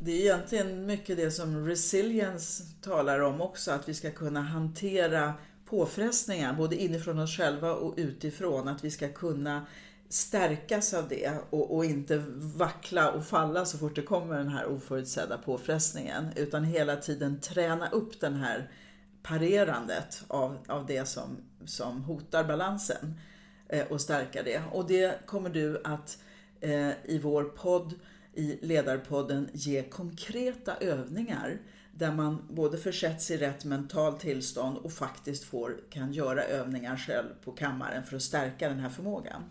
Det 0.00 0.12
är 0.12 0.20
egentligen 0.20 0.86
mycket 0.86 1.16
det 1.16 1.30
som 1.30 1.66
resilience 1.66 2.64
talar 2.80 3.20
om 3.20 3.40
också, 3.40 3.70
att 3.70 3.88
vi 3.88 3.94
ska 3.94 4.10
kunna 4.10 4.40
hantera 4.40 5.34
påfrestningar 5.64 6.54
både 6.54 6.76
inifrån 6.76 7.18
oss 7.18 7.36
själva 7.36 7.74
och 7.74 7.94
utifrån. 7.96 8.68
Att 8.68 8.84
vi 8.84 8.90
ska 8.90 9.08
kunna 9.08 9.66
stärkas 10.08 10.94
av 10.94 11.08
det 11.08 11.32
och, 11.50 11.76
och, 11.76 11.84
inte 11.84 12.24
vackla 12.36 13.10
och 13.10 13.26
falla 13.26 13.64
så 13.64 13.78
fort 13.78 13.96
det 13.96 14.02
kommer 14.02 14.38
den 14.38 14.48
här 14.48 14.66
oförutsedda 14.66 15.38
påfrestningen. 15.38 16.28
Utan 16.36 16.64
hela 16.64 16.96
tiden 16.96 17.40
träna 17.40 17.88
upp 17.88 18.20
den 18.20 18.34
här 18.34 18.70
parerandet 19.22 20.24
av, 20.28 20.58
av 20.68 20.86
det 20.86 21.08
som, 21.08 21.36
som 21.64 22.02
hotar 22.02 22.44
balansen 22.44 23.14
eh, 23.68 23.86
och 23.86 24.00
stärka 24.00 24.42
det. 24.42 24.62
Och 24.72 24.86
det 24.86 25.26
kommer 25.26 25.50
du 25.50 25.80
att 25.84 26.18
eh, 26.60 26.90
i 27.04 27.20
vår 27.22 27.44
podd, 27.44 27.94
i 28.34 28.58
Ledarpodden, 28.62 29.48
ge 29.52 29.82
konkreta 29.82 30.76
övningar 30.76 31.58
där 31.92 32.12
man 32.12 32.42
både 32.50 32.78
försätts 32.78 33.30
i 33.30 33.36
rätt 33.36 33.64
mental 33.64 34.18
tillstånd 34.18 34.78
och 34.78 34.92
faktiskt 34.92 35.44
får, 35.44 35.76
kan 35.90 36.12
göra 36.12 36.44
övningar 36.44 36.96
själv 36.96 37.28
på 37.44 37.52
kammaren 37.52 38.04
för 38.04 38.16
att 38.16 38.22
stärka 38.22 38.68
den 38.68 38.78
här 38.78 38.88
förmågan. 38.88 39.42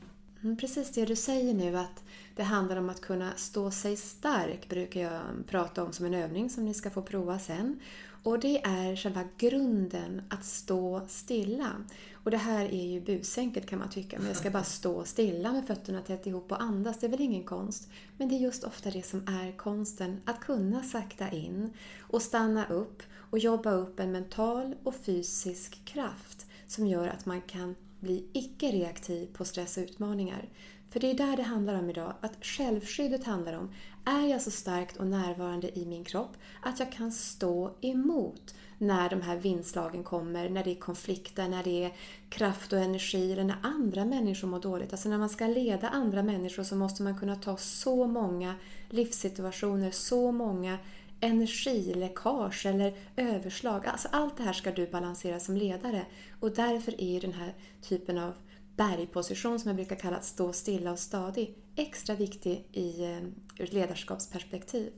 Mm, 0.44 0.58
precis 0.58 0.92
det 0.92 1.06
du 1.06 1.16
säger 1.16 1.54
nu 1.54 1.78
att 1.78 2.04
det 2.36 2.44
handlar 2.44 2.76
om 2.78 2.90
att 2.90 3.02
kunna 3.02 3.36
stå 3.36 3.72
sig 3.72 3.98
stark 3.98 4.70
brukar 4.70 5.02
jag 5.02 5.22
prata 5.48 5.84
om 5.84 5.94
som 5.94 6.06
en 6.06 6.14
övning 6.14 6.50
som 6.50 6.66
ni 6.66 6.74
ska 6.74 6.90
få 6.90 7.02
prova 7.02 7.40
sen. 7.40 7.80
Och 8.24 8.40
det 8.40 8.66
är 8.66 8.96
själva 8.96 9.24
grunden 9.38 10.22
att 10.30 10.46
stå 10.46 11.02
stilla. 11.08 11.72
Och 12.14 12.32
det 12.32 12.38
här 12.38 12.66
är 12.66 12.86
ju 12.86 13.02
busenkelt 13.02 13.66
kan 13.66 13.80
man 13.80 13.90
tycka, 13.90 14.18
men 14.18 14.28
jag 14.28 14.38
ska 14.38 14.50
bara 14.50 14.64
stå 14.64 15.04
stilla 15.04 15.52
med 15.52 15.68
fötterna 15.68 16.02
tätt 16.02 16.28
ihop 16.28 16.52
och 16.52 16.62
andas, 16.62 17.00
det 17.00 17.08
är 17.08 17.12
väl 17.12 17.22
ingen 17.22 17.44
konst. 17.44 17.90
Men 18.18 18.30
det 18.30 18.36
är 18.36 18.40
just 18.40 18.64
ofta 18.64 18.92
det 18.92 19.06
som 19.06 19.28
är 19.28 19.58
konsten, 19.58 20.22
att 20.26 20.40
kunna 20.40 20.84
sakta 20.84 21.32
in 21.32 21.74
och 22.00 22.22
stanna 22.22 22.66
upp 22.66 23.04
och 23.16 23.40
jobba 23.40 23.72
upp 23.72 24.00
en 24.00 24.12
mental 24.12 24.76
och 24.84 24.96
fysisk 24.96 25.86
kraft 25.86 26.46
som 26.68 26.88
gör 26.88 27.08
att 27.08 27.26
man 27.26 27.42
kan 27.42 27.76
bli 28.04 28.26
icke-reaktiv 28.34 29.28
på 29.34 29.46
stress 29.46 29.78
och 29.78 29.84
utmaningar. 29.84 30.50
För 30.90 31.00
det 31.00 31.12
är 31.12 31.14
där 31.14 31.38
det 31.38 31.44
handlar 31.44 31.80
om 31.80 31.90
idag. 31.90 32.14
Att 32.22 32.46
självskyddet 32.46 33.24
handlar 33.24 33.54
om, 33.54 33.72
är 34.06 34.28
jag 34.28 34.42
så 34.42 34.52
starkt 34.52 34.98
och 34.98 35.08
närvarande 35.08 35.80
i 35.80 35.86
min 35.86 36.04
kropp 36.04 36.38
att 36.62 36.80
jag 36.80 36.92
kan 36.92 37.12
stå 37.12 37.72
emot 37.82 38.56
när 38.78 39.10
de 39.10 39.22
här 39.22 39.38
vindslagen 39.38 40.04
kommer, 40.04 40.50
när 40.50 40.64
det 40.64 40.72
är 40.72 40.76
konflikter, 40.76 41.48
när 41.48 41.64
det 41.64 41.84
är 41.84 41.92
kraft 42.30 42.74
och 42.74 42.80
energi 42.80 43.32
eller 43.32 43.44
när 43.44 43.58
andra 43.62 44.06
människor 44.06 44.48
mår 44.48 44.60
dåligt. 44.60 44.92
Alltså 44.94 45.10
när 45.10 45.18
man 45.18 45.30
ska 45.30 45.48
leda 45.48 45.90
andra 45.90 46.24
människor 46.24 46.64
så 46.64 46.76
måste 46.76 47.04
man 47.04 47.20
kunna 47.20 47.36
ta 47.36 47.58
så 47.58 48.08
många 48.08 48.56
livssituationer, 48.90 49.92
så 49.92 50.32
många 50.32 50.78
energiläckage 51.24 52.66
eller 52.66 52.94
överslag. 53.18 53.86
Alltså 53.86 54.08
allt 54.12 54.38
det 54.38 54.44
här 54.44 54.54
ska 54.54 54.72
du 54.72 54.88
balansera 54.88 55.40
som 55.40 55.58
ledare 55.58 56.06
och 56.40 56.52
därför 56.52 57.02
är 57.02 57.22
den 57.22 57.34
här 57.34 57.54
typen 57.82 58.18
av 58.18 58.34
bergposition 58.76 59.60
som 59.60 59.70
jag 59.70 59.76
brukar 59.76 59.96
kalla 59.96 60.18
att 60.18 60.26
stå 60.26 60.54
stilla 60.54 60.92
och 60.92 61.00
stadig 61.00 61.58
extra 61.76 62.16
viktig 62.16 62.68
i, 62.72 63.04
eh, 63.04 63.18
ur 63.58 63.64
ett 63.64 63.74
ledarskapsperspektiv. 63.74 64.92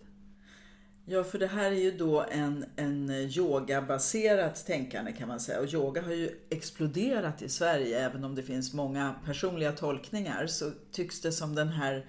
Ja, 1.08 1.24
för 1.24 1.40
det 1.40 1.48
här 1.48 1.72
är 1.72 1.76
ju 1.76 1.92
då 1.92 2.26
en, 2.32 2.66
en 2.76 3.10
yogabaserat 3.10 4.66
tänkande 4.66 5.12
kan 5.12 5.28
man 5.28 5.40
säga. 5.40 5.60
Och 5.60 5.74
yoga 5.74 6.02
har 6.02 6.12
ju 6.12 6.30
exploderat 6.50 7.42
i 7.42 7.50
Sverige, 7.50 8.06
även 8.06 8.24
om 8.24 8.36
det 8.36 8.44
finns 8.44 8.74
många 8.74 9.16
personliga 9.26 9.72
tolkningar 9.72 10.48
så 10.48 10.72
tycks 10.92 11.22
det 11.22 11.32
som 11.32 11.56
den 11.56 11.68
här 11.68 12.06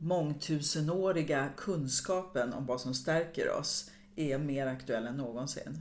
mångtusenåriga 0.00 1.48
kunskapen 1.56 2.52
om 2.52 2.66
vad 2.66 2.80
som 2.80 2.94
stärker 2.94 3.58
oss 3.58 3.90
är 4.16 4.38
mer 4.38 4.66
aktuell 4.66 5.06
än 5.06 5.16
någonsin. 5.16 5.78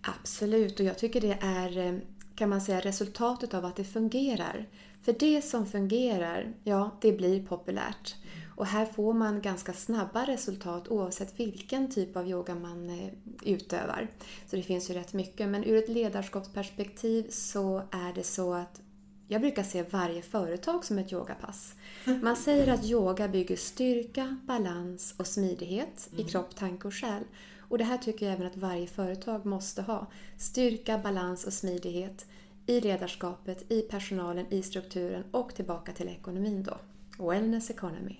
Absolut, 0.00 0.80
och 0.80 0.86
jag 0.86 0.98
tycker 0.98 1.20
det 1.20 1.38
är 1.40 1.78
eh, 1.78 1.98
kan 2.34 2.48
man 2.48 2.60
säga 2.60 2.80
resultatet 2.80 3.54
av 3.54 3.64
att 3.64 3.76
det 3.76 3.84
fungerar. 3.84 4.68
För 5.02 5.12
det 5.12 5.42
som 5.42 5.66
fungerar, 5.66 6.54
ja, 6.64 6.98
det 7.00 7.12
blir 7.12 7.46
populärt. 7.46 8.14
Och 8.56 8.66
här 8.66 8.86
får 8.86 9.12
man 9.12 9.40
ganska 9.40 9.72
snabba 9.72 10.24
resultat 10.24 10.88
oavsett 10.88 11.40
vilken 11.40 11.90
typ 11.90 12.16
av 12.16 12.28
yoga 12.28 12.54
man 12.54 12.90
eh, 12.90 13.12
utövar. 13.42 14.08
Så 14.46 14.56
det 14.56 14.62
finns 14.62 14.90
ju 14.90 14.94
rätt 14.94 15.12
mycket. 15.12 15.48
Men 15.48 15.64
ur 15.64 15.76
ett 15.76 15.88
ledarskapsperspektiv 15.88 17.26
så 17.30 17.82
är 17.90 18.12
det 18.14 18.22
så 18.22 18.54
att 18.54 18.80
jag 19.28 19.40
brukar 19.40 19.62
se 19.62 19.82
varje 19.82 20.22
företag 20.22 20.84
som 20.84 20.98
ett 20.98 21.12
yogapass. 21.12 21.74
Man 22.22 22.36
säger 22.36 22.72
att 22.72 22.84
yoga 22.84 23.28
bygger 23.28 23.56
styrka, 23.56 24.36
balans 24.44 25.14
och 25.16 25.26
smidighet 25.26 26.08
i 26.12 26.14
mm. 26.14 26.28
kropp, 26.28 26.56
tanke 26.56 26.88
och 26.88 26.94
själ. 26.94 27.22
Och 27.68 27.78
det 27.78 27.84
här 27.84 27.98
tycker 27.98 28.26
jag 28.26 28.34
även 28.34 28.46
att 28.46 28.56
varje 28.56 28.86
företag 28.86 29.46
måste 29.46 29.82
ha. 29.82 30.06
Styrka, 30.38 30.98
balans 30.98 31.44
och 31.44 31.52
smidighet 31.52 32.26
i 32.66 32.80
ledarskapet, 32.80 33.70
i 33.72 33.82
personalen, 33.82 34.46
i 34.50 34.62
strukturen 34.62 35.24
och 35.30 35.54
tillbaka 35.54 35.92
till 35.92 36.08
ekonomin 36.08 36.62
då. 36.62 36.78
Wellness 37.30 37.70
economy. 37.70 38.16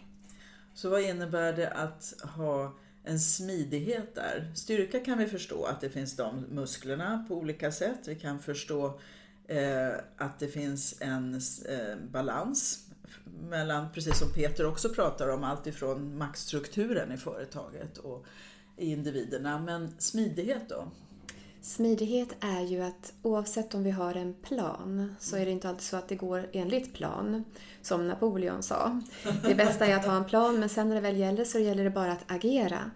Så 0.74 0.88
vad 0.88 1.02
innebär 1.02 1.52
det 1.52 1.70
att 1.70 2.14
ha 2.22 2.74
en 3.04 3.20
smidighet 3.20 4.14
där? 4.14 4.52
Styrka 4.54 5.00
kan 5.00 5.18
vi 5.18 5.26
förstå 5.26 5.64
att 5.64 5.80
det 5.80 5.90
finns 5.90 6.16
de 6.16 6.40
musklerna 6.40 7.24
på 7.28 7.34
olika 7.34 7.72
sätt. 7.72 8.00
Vi 8.06 8.14
kan 8.14 8.38
förstå 8.38 9.00
Eh, 9.48 9.94
att 10.16 10.38
det 10.38 10.48
finns 10.48 10.94
en 11.00 11.34
eh, 11.68 11.96
balans 12.12 12.86
mellan, 13.50 13.86
precis 13.94 14.18
som 14.18 14.32
Peter 14.32 14.66
också 14.66 14.88
pratar 14.88 15.28
om, 15.28 15.44
allt 15.44 15.66
ifrån 15.66 16.18
maktstrukturen 16.18 17.12
i 17.12 17.16
företaget 17.16 17.98
och 17.98 18.26
i 18.76 18.92
individerna. 18.92 19.58
Men 19.58 19.94
smidighet 19.98 20.68
då? 20.68 20.90
Smidighet 21.60 22.28
är 22.40 22.60
ju 22.60 22.82
att 22.82 23.12
oavsett 23.22 23.74
om 23.74 23.82
vi 23.82 23.90
har 23.90 24.14
en 24.14 24.34
plan 24.34 25.14
så 25.20 25.36
är 25.36 25.44
det 25.44 25.50
inte 25.50 25.68
alltid 25.68 25.82
så 25.82 25.96
att 25.96 26.08
det 26.08 26.14
går 26.14 26.48
enligt 26.52 26.94
plan, 26.94 27.44
som 27.82 28.08
Napoleon 28.08 28.62
sa. 28.62 29.00
Det 29.42 29.54
bästa 29.54 29.86
är 29.86 29.96
att 29.96 30.06
ha 30.06 30.16
en 30.16 30.24
plan 30.24 30.60
men 30.60 30.68
sen 30.68 30.88
när 30.88 30.94
det 30.94 31.00
väl 31.00 31.16
gäller 31.16 31.44
så 31.44 31.58
gäller 31.58 31.84
det 31.84 31.90
bara 31.90 32.12
att 32.12 32.24
agera. 32.26 32.90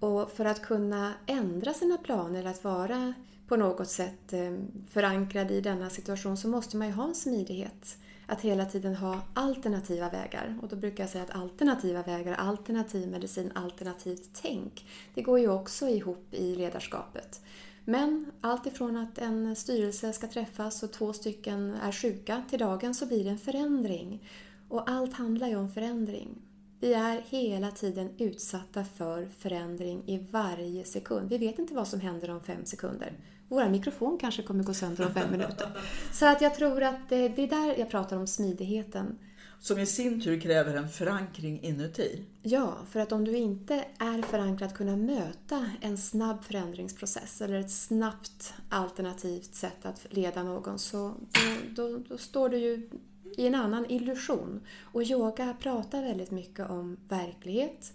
Och 0.00 0.30
för 0.30 0.44
att 0.44 0.62
kunna 0.62 1.12
ändra 1.26 1.74
sina 1.74 1.96
planer, 1.96 2.44
att 2.44 2.64
vara 2.64 3.14
på 3.48 3.56
något 3.56 3.88
sätt 3.88 4.32
eh, 4.32 4.54
förankrad 4.90 5.50
i 5.50 5.60
denna 5.60 5.90
situation 5.90 6.36
så 6.36 6.48
måste 6.48 6.76
man 6.76 6.88
ju 6.88 6.94
ha 6.94 7.08
en 7.08 7.14
smidighet. 7.14 7.98
Att 8.26 8.40
hela 8.40 8.64
tiden 8.64 8.94
ha 8.94 9.20
alternativa 9.34 10.10
vägar. 10.10 10.58
Och 10.62 10.68
då 10.68 10.76
brukar 10.76 11.02
jag 11.02 11.10
säga 11.10 11.24
att 11.24 11.36
alternativa 11.36 12.02
vägar, 12.02 12.34
alternativ 12.34 13.08
medicin, 13.08 13.52
alternativt 13.54 14.30
tänk, 14.42 14.86
det 15.14 15.22
går 15.22 15.38
ju 15.38 15.50
också 15.50 15.88
ihop 15.88 16.26
i 16.30 16.56
ledarskapet. 16.56 17.40
Men 17.84 18.32
allt 18.40 18.66
ifrån 18.66 18.96
att 18.96 19.18
en 19.18 19.56
styrelse 19.56 20.12
ska 20.12 20.26
träffas 20.26 20.82
och 20.82 20.92
två 20.92 21.12
stycken 21.12 21.74
är 21.74 21.92
sjuka 21.92 22.42
till 22.50 22.58
dagen 22.58 22.94
så 22.94 23.06
blir 23.06 23.24
det 23.24 23.30
en 23.30 23.38
förändring. 23.38 24.28
Och 24.68 24.90
allt 24.90 25.12
handlar 25.12 25.48
ju 25.48 25.56
om 25.56 25.68
förändring. 25.68 26.42
Vi 26.80 26.94
är 26.94 27.22
hela 27.28 27.70
tiden 27.70 28.10
utsatta 28.18 28.84
för 28.84 29.26
förändring 29.38 30.02
i 30.06 30.18
varje 30.30 30.84
sekund. 30.84 31.28
Vi 31.28 31.38
vet 31.38 31.58
inte 31.58 31.74
vad 31.74 31.88
som 31.88 32.00
händer 32.00 32.30
om 32.30 32.40
fem 32.40 32.64
sekunder. 32.64 33.12
Vår 33.48 33.68
mikrofon 33.68 34.18
kanske 34.18 34.42
kommer 34.42 34.64
gå 34.64 34.74
sönder 34.74 35.06
om 35.06 35.14
fem 35.14 35.30
minuter. 35.30 35.68
Så 36.12 36.26
att 36.26 36.40
jag 36.40 36.54
tror 36.54 36.82
att 36.82 37.08
det, 37.08 37.28
det 37.28 37.42
är 37.42 37.48
där 37.48 37.78
jag 37.78 37.90
pratar 37.90 38.16
om 38.16 38.26
smidigheten. 38.26 39.18
Som 39.60 39.78
i 39.78 39.86
sin 39.86 40.20
tur 40.20 40.40
kräver 40.40 40.74
en 40.74 40.88
förankring 40.88 41.62
inuti? 41.62 42.24
Ja, 42.42 42.74
för 42.90 43.00
att 43.00 43.12
om 43.12 43.24
du 43.24 43.36
inte 43.36 43.84
är 43.98 44.22
förankrad 44.22 44.68
att 44.68 44.76
kunna 44.76 44.96
möta 44.96 45.70
en 45.80 45.98
snabb 45.98 46.44
förändringsprocess 46.44 47.40
eller 47.42 47.60
ett 47.60 47.70
snabbt 47.70 48.54
alternativt 48.68 49.54
sätt 49.54 49.86
att 49.86 50.06
leda 50.10 50.42
någon 50.42 50.78
så 50.78 51.14
då, 51.30 51.88
då, 51.88 51.98
då 52.08 52.18
står 52.18 52.48
du 52.48 52.58
ju 52.58 52.90
i 53.36 53.46
en 53.46 53.54
annan 53.54 53.90
illusion. 53.90 54.60
Och 54.80 55.02
yoga 55.02 55.56
pratar 55.60 56.02
väldigt 56.02 56.30
mycket 56.30 56.70
om 56.70 56.96
verklighet 57.08 57.92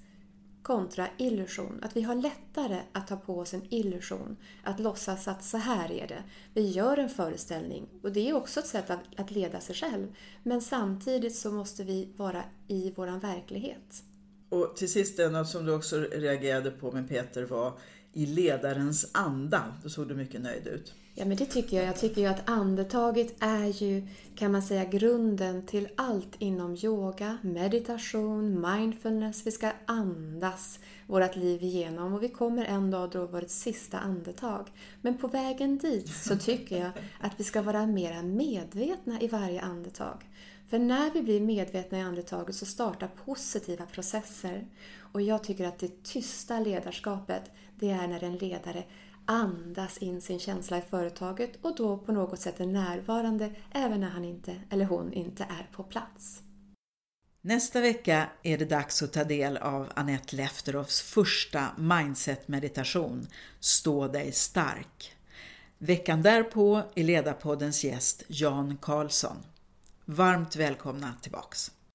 kontra 0.69 1.07
illusion. 1.17 1.79
Att 1.81 1.95
vi 1.95 2.01
har 2.01 2.15
lättare 2.15 2.81
att 2.91 3.07
ta 3.07 3.15
på 3.15 3.39
oss 3.39 3.53
en 3.53 3.73
illusion. 3.73 4.37
Att 4.63 4.79
låtsas 4.79 5.27
att 5.27 5.43
så 5.43 5.57
här 5.57 5.91
är 5.91 6.07
det. 6.07 6.23
Vi 6.53 6.69
gör 6.69 6.97
en 6.97 7.09
föreställning 7.09 7.87
och 8.03 8.11
det 8.11 8.29
är 8.29 8.35
också 8.35 8.59
ett 8.59 8.67
sätt 8.67 8.89
att, 8.89 8.99
att 9.17 9.31
leda 9.31 9.59
sig 9.59 9.75
själv. 9.75 10.07
Men 10.43 10.61
samtidigt 10.61 11.35
så 11.35 11.51
måste 11.51 11.83
vi 11.83 12.09
vara 12.17 12.43
i 12.67 12.91
våran 12.91 13.19
verklighet. 13.19 14.03
Och 14.49 14.75
till 14.75 14.91
sist, 14.91 15.17
något 15.17 15.47
som 15.47 15.65
du 15.65 15.73
också 15.73 15.97
reagerade 15.99 16.71
på 16.71 16.91
med 16.91 17.09
Peter 17.09 17.43
var 17.43 17.79
i 18.13 18.25
ledarens 18.25 19.09
anda. 19.13 19.73
Då 19.83 19.89
såg 19.89 20.07
du 20.07 20.15
mycket 20.15 20.41
nöjd 20.41 20.67
ut. 20.67 20.93
Ja, 21.19 21.25
men 21.25 21.37
det 21.37 21.45
tycker 21.45 21.77
jag. 21.77 21.85
Jag 21.85 21.95
tycker 21.95 22.21
ju 22.21 22.27
att 22.27 22.49
andetaget 22.49 23.35
är 23.39 23.83
ju, 23.83 24.07
kan 24.35 24.51
man 24.51 24.61
säga, 24.61 24.85
grunden 24.85 25.65
till 25.65 25.87
allt 25.95 26.35
inom 26.37 26.77
yoga, 26.83 27.37
meditation, 27.41 28.61
mindfulness. 28.61 29.47
Vi 29.47 29.51
ska 29.51 29.71
andas 29.85 30.79
vårt 31.07 31.35
liv 31.35 31.63
igenom 31.63 32.13
och 32.13 32.23
vi 32.23 32.29
kommer 32.29 32.65
en 32.65 32.91
dag 32.91 33.09
dra 33.09 33.25
vårt 33.25 33.49
sista 33.49 33.99
andetag. 33.99 34.67
Men 35.01 35.17
på 35.17 35.27
vägen 35.27 35.77
dit 35.77 36.07
så 36.07 36.37
tycker 36.37 36.77
jag 36.77 36.91
att 37.19 37.31
vi 37.37 37.43
ska 37.43 37.61
vara 37.61 37.85
mera 37.85 38.21
medvetna 38.21 39.21
i 39.21 39.27
varje 39.27 39.61
andetag. 39.61 40.29
För 40.69 40.79
när 40.79 41.11
vi 41.11 41.21
blir 41.21 41.41
medvetna 41.41 41.99
i 41.99 42.01
andetaget 42.01 42.55
så 42.55 42.65
startar 42.65 43.07
positiva 43.25 43.85
processer. 43.85 44.67
Och 45.11 45.21
jag 45.21 45.43
tycker 45.43 45.67
att 45.67 45.79
det 45.79 46.03
tysta 46.03 46.59
ledarskapet, 46.59 47.51
det 47.75 47.89
är 47.89 48.07
när 48.07 48.23
en 48.23 48.37
ledare 48.37 48.83
andas 49.29 49.97
in 49.97 50.21
sin 50.21 50.39
känsla 50.39 50.77
i 50.77 50.81
företaget 50.81 51.51
och 51.61 51.75
då 51.75 51.97
på 51.97 52.11
något 52.11 52.39
sätt 52.39 52.59
är 52.59 52.65
närvarande 52.65 53.55
även 53.71 54.01
när 54.01 54.09
han 54.09 54.25
inte 54.25 54.55
eller 54.69 54.85
hon 54.85 55.13
inte 55.13 55.43
är 55.43 55.69
på 55.71 55.83
plats. 55.83 56.41
Nästa 57.41 57.81
vecka 57.81 58.29
är 58.43 58.57
det 58.57 58.65
dags 58.65 59.03
att 59.03 59.13
ta 59.13 59.23
del 59.23 59.57
av 59.57 59.87
Annette 59.93 60.35
Lefteroffs 60.35 61.01
första 61.01 61.67
mindset-meditation 61.77 63.27
Stå 63.59 64.07
dig 64.07 64.31
stark. 64.31 65.15
Veckan 65.77 66.21
därpå 66.21 66.81
är 66.95 67.03
Ledarpoddens 67.03 67.83
gäst 67.83 68.23
Jan 68.27 68.77
Karlsson. 68.81 69.37
Varmt 70.05 70.55
välkomna 70.55 71.13
tillbaks! 71.21 71.71